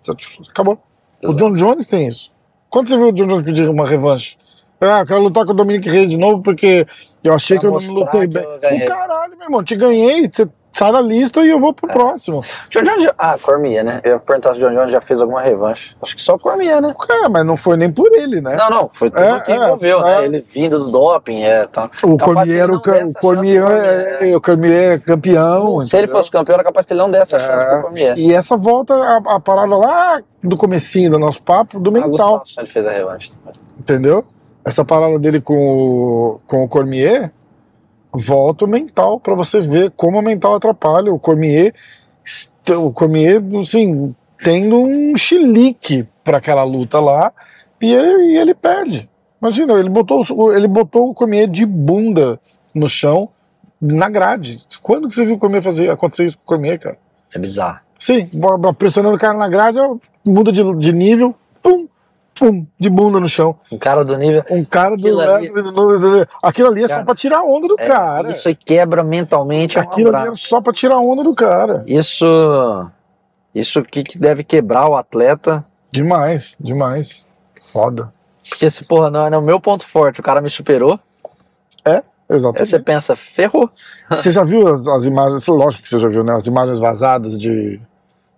[0.50, 0.78] Acabou.
[1.24, 1.38] O Exato.
[1.38, 2.32] John Jones tem isso.
[2.70, 4.38] Quando você viu o John Jones pedir uma revanche?
[4.80, 6.88] Ah, eu quero lutar com o Dominic Reis de novo porque
[7.24, 8.44] eu achei Pra que eu não lutei bem.
[8.44, 8.86] eu ganhei.
[8.86, 11.94] O caralho, meu irmão, te ganhei, você sai da lista e eu vou pro É.
[11.94, 12.44] próximo.
[12.70, 13.08] John Jones.
[13.18, 14.00] Ah, Cormier, né?
[14.04, 15.96] Eu ia perguntar se o John Jones já fez alguma revanche.
[16.02, 16.96] Acho que só o Cormier, né?
[17.10, 18.56] É, mas não foi nem por ele, né?
[18.56, 20.20] Não, não, foi tudo É, que é, envolveu, é.
[20.20, 20.26] né?
[20.26, 21.66] Ele vindo do doping, é.
[21.68, 21.90] Tá.
[22.04, 24.18] O Capaz Cormier, ele era o, ca- o Cormier, chance é, Cormier.
[24.34, 25.80] é, o Cormier é campeão.
[25.82, 26.18] Se ele entendeu?
[26.18, 27.66] fosse campeão, era capaz que ele não desse a chance É.
[27.68, 28.18] pro Cormier.
[28.18, 32.44] E essa volta, a, a parada lá do comecinho do nosso papo, do mental, Gustavo,
[32.58, 33.32] ele fez a revanche.
[33.80, 34.26] entendeu?
[34.64, 37.32] Essa parada dele com o, com o Cormier,
[38.14, 41.14] volta o mental pra você ver como o mental atrapalha.
[41.14, 41.74] O Cormier,
[42.78, 47.32] o Cormier, assim, tendo um chilique pra aquela luta lá,
[47.82, 49.10] e ele, e ele perde.
[49.42, 52.40] Imagina, ele botou, o- ele botou o Cormier de bunda
[52.76, 53.30] no chão,
[53.82, 54.60] na grade.
[54.82, 56.98] Quando que você viu o Cormier fazer, acontecer isso com o Cormier, cara?
[57.34, 57.80] É bizarro.
[58.00, 58.28] Sim,
[58.78, 59.78] pressionando o cara na grade,
[60.26, 61.36] muda de, de nível,
[62.42, 63.56] pum, de bunda no chão.
[63.72, 64.44] Um cara do nível.
[64.50, 65.08] Um cara do.
[65.08, 68.32] Aquilo ali- do- aquilo ali é só Cara, pra tirar a onda do é, cara.
[68.32, 71.36] Isso aí quebra mentalmente é um Aquilo ali é só pra tirar a onda do
[71.36, 71.84] cara.
[71.86, 72.26] Isso.
[73.54, 75.64] Isso que, deve quebrar o atleta.
[75.92, 77.30] Demais, demais.
[77.72, 78.12] Foda.
[78.50, 80.20] Porque esse porra não é o meu ponto forte.
[80.20, 81.00] O cara me superou.
[81.86, 82.70] Aí Exatamente.
[82.70, 83.70] você pensa, ferrou.
[84.10, 86.34] Você já viu as, as imagens, lógico que você já viu, né?
[86.34, 87.80] As imagens vazadas de,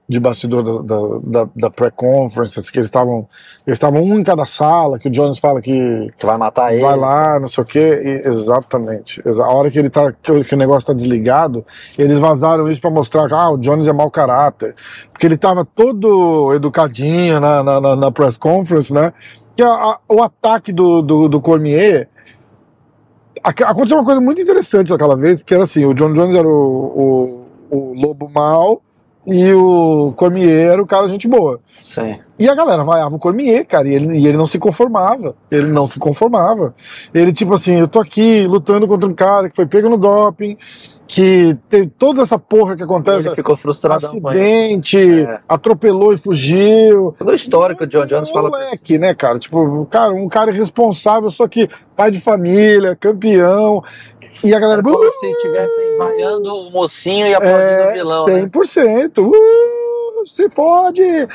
[0.08, 3.26] de bastidor da, da, da, pré-conference, que eles estavam.
[3.66, 6.82] Eles estavam um em cada sala, que o Jones fala que Que vai matar ele.
[6.82, 8.22] vai lá, não sei o quê.
[8.24, 9.22] e- exatamente.
[9.26, 10.12] Exa- A hora que ele tá.
[10.22, 11.66] Que, o- que o negócio tá desligado,
[11.97, 14.76] eles vazaram isso pra mostrar que ah, o Jones é mau caráter.
[15.12, 19.14] Porque ele tava todo educadinho na, na, na- na press conference, né?
[19.56, 22.10] Que a- a- o ataque do, do, do Cormier.
[23.41, 26.47] ac- Aconteceu uma coisa muito interessante naquela vez, porque era assim, o John Jones era
[26.47, 28.82] o, o, o lobo mau
[29.26, 31.59] e o Cormier era o cara gente boa.
[31.82, 32.19] Sim.
[32.39, 35.36] E a galera vaiava o Cormier, cara, e ele, e ele não se conformava.
[35.51, 36.74] Ele não se conformava.
[37.13, 40.57] Ele, tipo assim, eu tô aqui lutando contra um cara que foi pego no doping,
[41.07, 43.28] que teve toda essa porra que acontece.
[43.28, 43.93] Ele ficou ele.
[43.93, 45.39] Acidente, É.
[45.47, 47.15] atropelou e fugiu.
[47.17, 48.49] Todo o histórico, o John Jones fala.
[48.49, 49.38] Moleque, né, cara?
[49.38, 53.84] Tipo, cara, um cara irresponsável, só que pai de família, campeão.
[54.41, 54.79] E a galera.
[54.79, 58.41] É como se estivessem vaiando o mocinho e aplaudindo o É, vilão, né?
[58.47, 59.19] 100%.
[59.19, 61.27] Uh, se fode!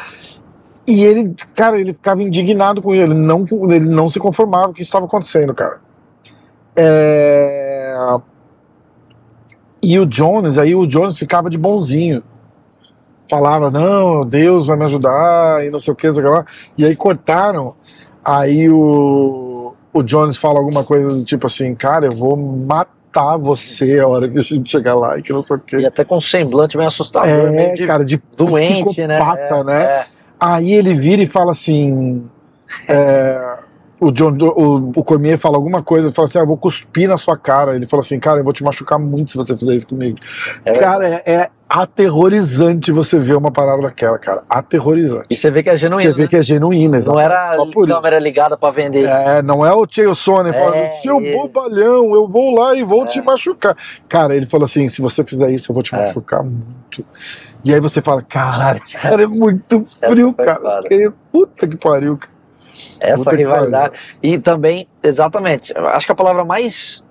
[0.86, 4.74] E ele, cara, ele ficava indignado com ele, não, ele não se conformava com o
[4.74, 5.80] que estava acontecendo, cara.
[6.74, 7.94] É,
[9.82, 12.22] E o Jones, aí o Jones ficava de bonzinho.
[13.28, 16.46] Falava, não, Deus vai me ajudar, e não sei o que, sei lá.
[16.78, 17.74] E aí cortaram.
[18.24, 18.76] Aí o,
[19.98, 24.28] o Jones fala alguma coisa do tipo assim, cara, eu vou matar você a hora
[24.28, 25.76] que a gente chegar lá, e que não sei o que.
[25.76, 29.16] E até com um semblante meio assustador, É, meio de cara, de doente, né?
[29.18, 29.82] psicopata, É, né?
[29.84, 30.06] é.
[30.40, 32.22] Aí ele vira e fala assim.
[32.86, 33.57] é,
[34.00, 37.08] o, John, o, o Cormier fala alguma coisa, ele fala assim: ah, eu vou cuspir
[37.08, 37.74] na sua cara.
[37.76, 40.16] Ele fala assim: cara, eu vou te machucar muito se você fizer isso comigo.
[40.64, 44.42] É cara, é, é aterrorizante você ver uma parada daquela, cara.
[44.48, 45.26] Aterrorizante.
[45.28, 46.10] E você vê que é genuíno.
[46.10, 46.28] Você vê né?
[46.28, 47.24] que é genuína, Não exatamente.
[47.24, 47.94] era por isso.
[47.96, 49.04] câmera ligada pra vender.
[49.06, 52.82] É, não é o Chael Sonnen falando, É, seu ele- bobalhão, eu vou lá e
[52.82, 53.06] vou É.
[53.06, 53.76] te machucar.
[54.08, 56.06] Cara, ele falou assim: se você fizer isso, eu vou te É.
[56.06, 57.04] machucar muito.
[57.64, 60.80] E aí você fala, caralho, esse cara é muito frio, cara.
[61.32, 62.16] Puta que pariu.
[62.16, 62.37] cara.
[63.00, 63.94] Essa Puta rivalidade.
[64.22, 67.02] E também, exatamente, acho que a palavra mais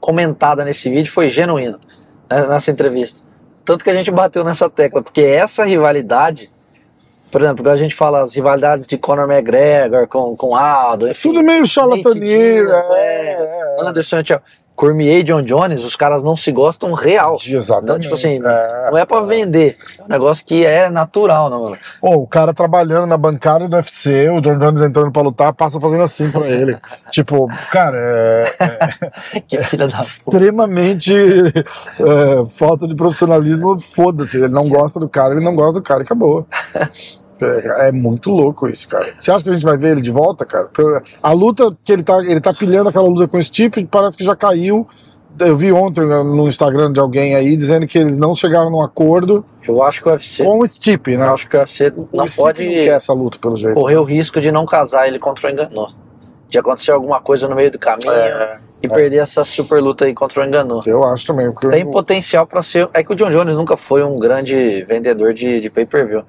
[0.00, 1.78] comentada nesse vídeo foi genuíno,
[2.30, 3.22] né, nessa entrevista.
[3.64, 6.52] Tanto que a gente bateu nessa tecla, porque essa rivalidade,
[7.30, 11.32] por exemplo, quando a gente fala as rivalidades de Conor McGregor com, com Aldo, enfim,
[11.32, 12.66] Tudo meio charlataneiro.
[12.66, 14.42] Diaz, É, é, Anderson, tchau,
[14.74, 17.36] Cormier e John Jones, os caras não se gostam real.
[17.46, 17.52] é.
[17.52, 17.84] Exatamente.
[17.84, 18.90] Então, tipo assim, é.
[18.90, 21.74] Não é pra vender, é um negócio que é natural, não.
[22.00, 26.02] O cara trabalhando na bancada do UFC, o John Jones entrando pra lutar, passa fazendo
[26.02, 26.76] assim pra ele.
[27.10, 34.36] tipo, cara, é, é Que filha da extremamente é, falta de profissionalismo, foda-se.
[34.36, 36.46] Ele não gosta do cara, ele não gosta do cara e acabou.
[37.44, 39.14] É, é muito louco isso, cara.
[39.18, 40.68] Você acha que a gente vai ver ele de volta, cara?
[41.22, 44.24] A luta que ele tá, ele tá pilhando aquela luta com o Stipe, parece que
[44.24, 44.86] já caiu.
[45.36, 49.44] Eu vi ontem no Instagram de alguém aí dizendo que eles não chegaram num acordo
[49.66, 51.26] Eu acho que o UFC, com o Stipe, né?
[51.26, 53.74] eu acho que o UFC não o pode não quer essa luta, pelo jeito.
[53.74, 55.88] correr o risco de não casar ele contra o Enganô.
[56.48, 60.14] De acontecer alguma coisa no meio do caminho É, e perder essa super luta aí
[60.14, 60.80] contra o Enganô.
[60.86, 61.50] eu acho também.
[61.50, 62.88] porque Tem eu- potencial pra ser.
[62.94, 66.22] É que o John Jones nunca foi um grande vendedor de, de pay-per-view.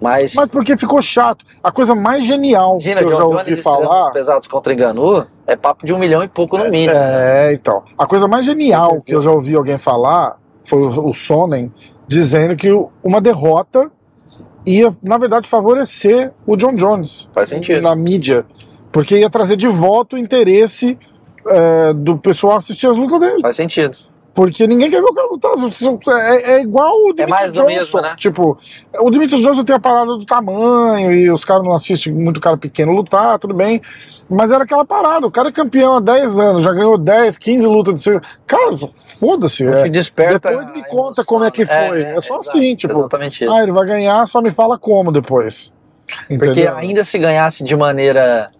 [0.00, 1.44] Mas, Mas porque ficou chato.
[1.62, 4.06] A coisa mais genial imagina, que eu John já Jones ouvi estrelando falar.
[4.06, 6.92] os pesados contra o Enganô é papo de um milhão e pouco no mínimo.
[6.96, 7.82] É, então.
[7.96, 11.72] A coisa mais genial que eu já ouvi alguém falar foi o, o Sonnen
[12.06, 12.68] dizendo que
[13.02, 13.90] uma derrota
[14.64, 17.82] ia, na verdade, favorecer o John Jones Faz sentido.
[17.82, 18.46] na mídia.
[18.92, 20.98] Porque ia trazer de volta o interesse
[21.46, 23.40] é, do pessoal assistir as lutas dele.
[23.42, 23.98] Faz sentido.
[24.34, 25.52] Porque ninguém quer ver o cara lutar.
[26.20, 27.74] É, é igual o Demetrius mais do Johnson.
[27.74, 28.14] mesmo, né?
[28.16, 28.56] Tipo,
[29.00, 32.56] o Demetrius Johnson tem a parada do tamanho e os caras não assistem muito cara
[32.56, 33.82] pequeno lutar, tudo bem.
[34.30, 35.26] Mas era aquela parada.
[35.26, 38.22] O cara é campeão há 10 anos, já ganhou 10, 15 lutas de ser.
[38.46, 38.76] Cara,
[39.18, 39.66] foda-se.
[39.66, 39.88] É.
[39.88, 40.50] desperta.
[40.50, 41.88] Depois me conta emoção, como é que né?
[41.88, 42.02] foi.
[42.02, 43.52] É só exato, assim, tipo, Exatamente isso.
[43.52, 45.72] Ah, ele vai ganhar, só me fala como depois.
[46.28, 46.76] Porque Entendeu?
[46.76, 48.50] ainda se ganhasse de maneira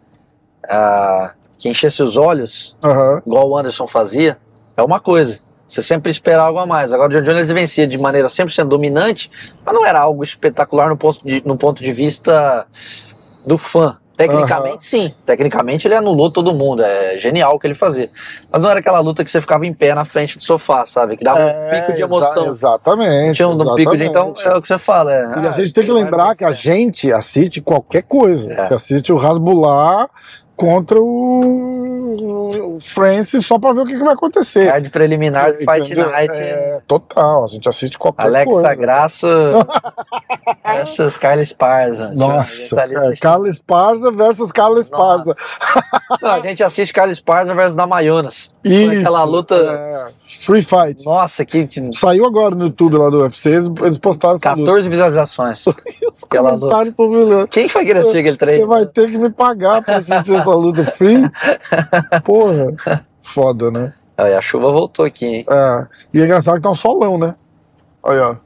[0.68, 3.22] ah, que enchesse os olhos, Aham.
[3.24, 4.38] igual o Anderson fazia,
[4.76, 5.40] é uma coisa.
[5.68, 6.92] Você sempre espera algo a mais.
[6.92, 9.30] Agora o John Jones vencia de maneira 100% dominante,
[9.64, 12.66] mas não era algo espetacular no ponto de, no ponto de vista
[13.46, 13.98] do fã.
[14.16, 15.14] Tecnicamente, sim.
[15.24, 16.82] Tecnicamente, ele anulou todo mundo.
[16.82, 18.10] É genial o que ele fazia.
[18.50, 21.16] Mas não era aquela luta que você ficava em pé na frente do sofá, sabe?
[21.16, 22.46] Que dava um É, pico de exa- emoção.
[22.48, 23.36] Exatamente.
[23.36, 24.04] Tinha um pico de.
[24.06, 24.48] Então, exatamente.
[24.48, 25.12] é o que você fala.
[25.14, 26.62] É, E a ah, gente tem que lembrar que a acontecer.
[26.72, 28.52] gente assiste qualquer coisa.
[28.52, 28.66] É.
[28.66, 30.10] Você assiste o Rasbular
[30.56, 31.67] contra o
[32.60, 34.66] o Francis só pra ver o que, que vai acontecer.
[34.70, 36.10] Card preliminar do Fight Entendeu?
[36.10, 36.32] Night.
[36.34, 38.74] É, total, a gente assiste qualquer Alexa coisa.
[38.74, 39.28] Graça
[40.64, 42.12] versus Carla Esparza.
[42.14, 43.22] Nossa, Tá ali cara, assistindo.
[43.22, 45.36] Carla Esparza versus Carla Esparza.
[46.22, 48.50] Não, a gente assiste Carla Esparza versus Damayonas.
[48.64, 49.54] Isso, aquela luta.
[49.54, 51.04] é, Free Fight.
[51.04, 54.62] Nossa, que, que Saiu agora no YouTube lá do UFC, eles, postaram essa luta.
[54.66, 55.64] 14 visualizações.
[55.66, 56.94] Os aquela luta.
[56.94, 57.06] são
[57.40, 57.44] os.
[57.50, 58.66] Quem foi que assistiu aquele Você treino?
[58.66, 61.30] vai ter que me pagar pra assistir essa luta free.
[62.48, 63.06] Porra.
[63.22, 63.92] Foda, né?
[64.16, 65.44] Aí, a chuva voltou aqui, hein?
[65.48, 65.86] É.
[66.12, 67.34] E é engraçado que tá um solão, né?
[68.02, 68.36] Olha, ó.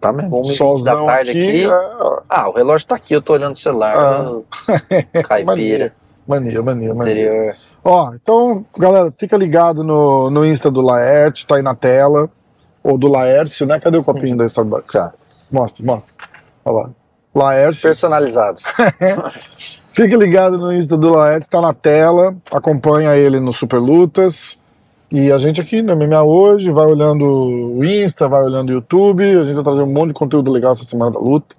[0.00, 1.64] Tá mesmo, 1 da Solzão tarde aqui.
[1.64, 2.20] é, ó.
[2.28, 3.96] Ah, o relógio tá aqui, eu tô olhando o celular.
[3.96, 5.22] Ah.
[5.22, 5.92] Caipira,
[6.26, 7.56] Mania, mania, mania.
[7.84, 12.30] Ó, então, galera, fica ligado no, no Insta do Laerte, tá aí na tela.
[12.82, 13.78] Ou do Laércio, né?
[13.78, 14.92] Cadê o copinho da Starbucks?
[14.92, 15.12] Tá.
[15.50, 16.14] Mostra, mostra.
[16.64, 16.90] Olha lá.
[17.34, 17.82] Laércio.
[17.82, 18.58] Personalizado.
[19.92, 22.34] Fique ligado no Insta do Laerte, tá na tela.
[22.50, 24.58] Acompanha ele no Super Lutas.
[25.12, 29.22] E a gente aqui no MMA hoje vai olhando o Insta, vai olhando o YouTube.
[29.22, 31.54] A gente vai trazer um monte de conteúdo legal essa semana da luta.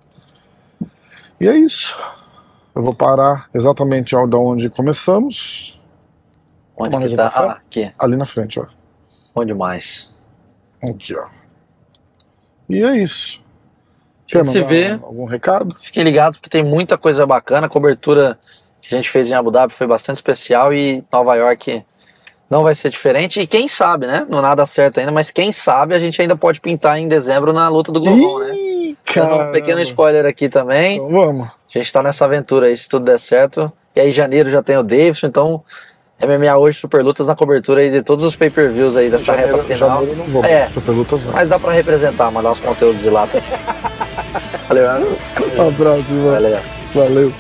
[1.40, 1.96] E é isso.
[2.74, 5.80] Eu vou parar exatamente da onde começamos.
[6.76, 7.32] Onde que tá?
[7.36, 7.92] Ah, aqui.
[8.00, 8.66] Ali na frente, ó.
[9.36, 10.12] Onde mais?
[10.82, 11.28] Aqui, ó.
[12.68, 13.43] E é isso.
[14.38, 14.92] Mandar vê.
[14.92, 15.76] Algum recado?
[15.82, 17.68] Fiquem ligados porque tem muita coisa bacana.
[17.68, 18.38] A cobertura
[18.82, 21.84] que a gente fez em Abu Dhabi foi bastante especial e Nova York
[22.50, 23.42] não vai ser diferente.
[23.42, 24.26] E quem sabe, né?
[24.30, 27.68] Não nada certo ainda, mas quem sabe a gente ainda pode pintar em dezembro na
[27.70, 28.48] luta do Global, né?
[28.48, 29.52] Dando um caramba.
[29.52, 30.98] pequeno spoiler aqui também.
[30.98, 31.48] Então vamos.
[31.48, 33.72] A gente tá nessa aventura aí, se tudo der certo.
[33.96, 35.64] E aí, janeiro já tem o Davidson, então
[36.26, 39.64] MMA hoje, super lutas na cobertura aí de todos os pay-per-views aí dessa reta Janeiro,
[39.68, 39.90] final.
[40.00, 40.46] janeiro não vou.
[40.46, 40.68] É.
[40.68, 41.34] Super lutas não.
[41.34, 43.28] Mas dá pra representar, mandar uns conteúdos de lá.
[44.70, 44.88] Valeu,
[45.58, 46.32] Um abraço, Ivan.
[46.32, 46.60] valeu.
[46.96, 47.34] Valeu.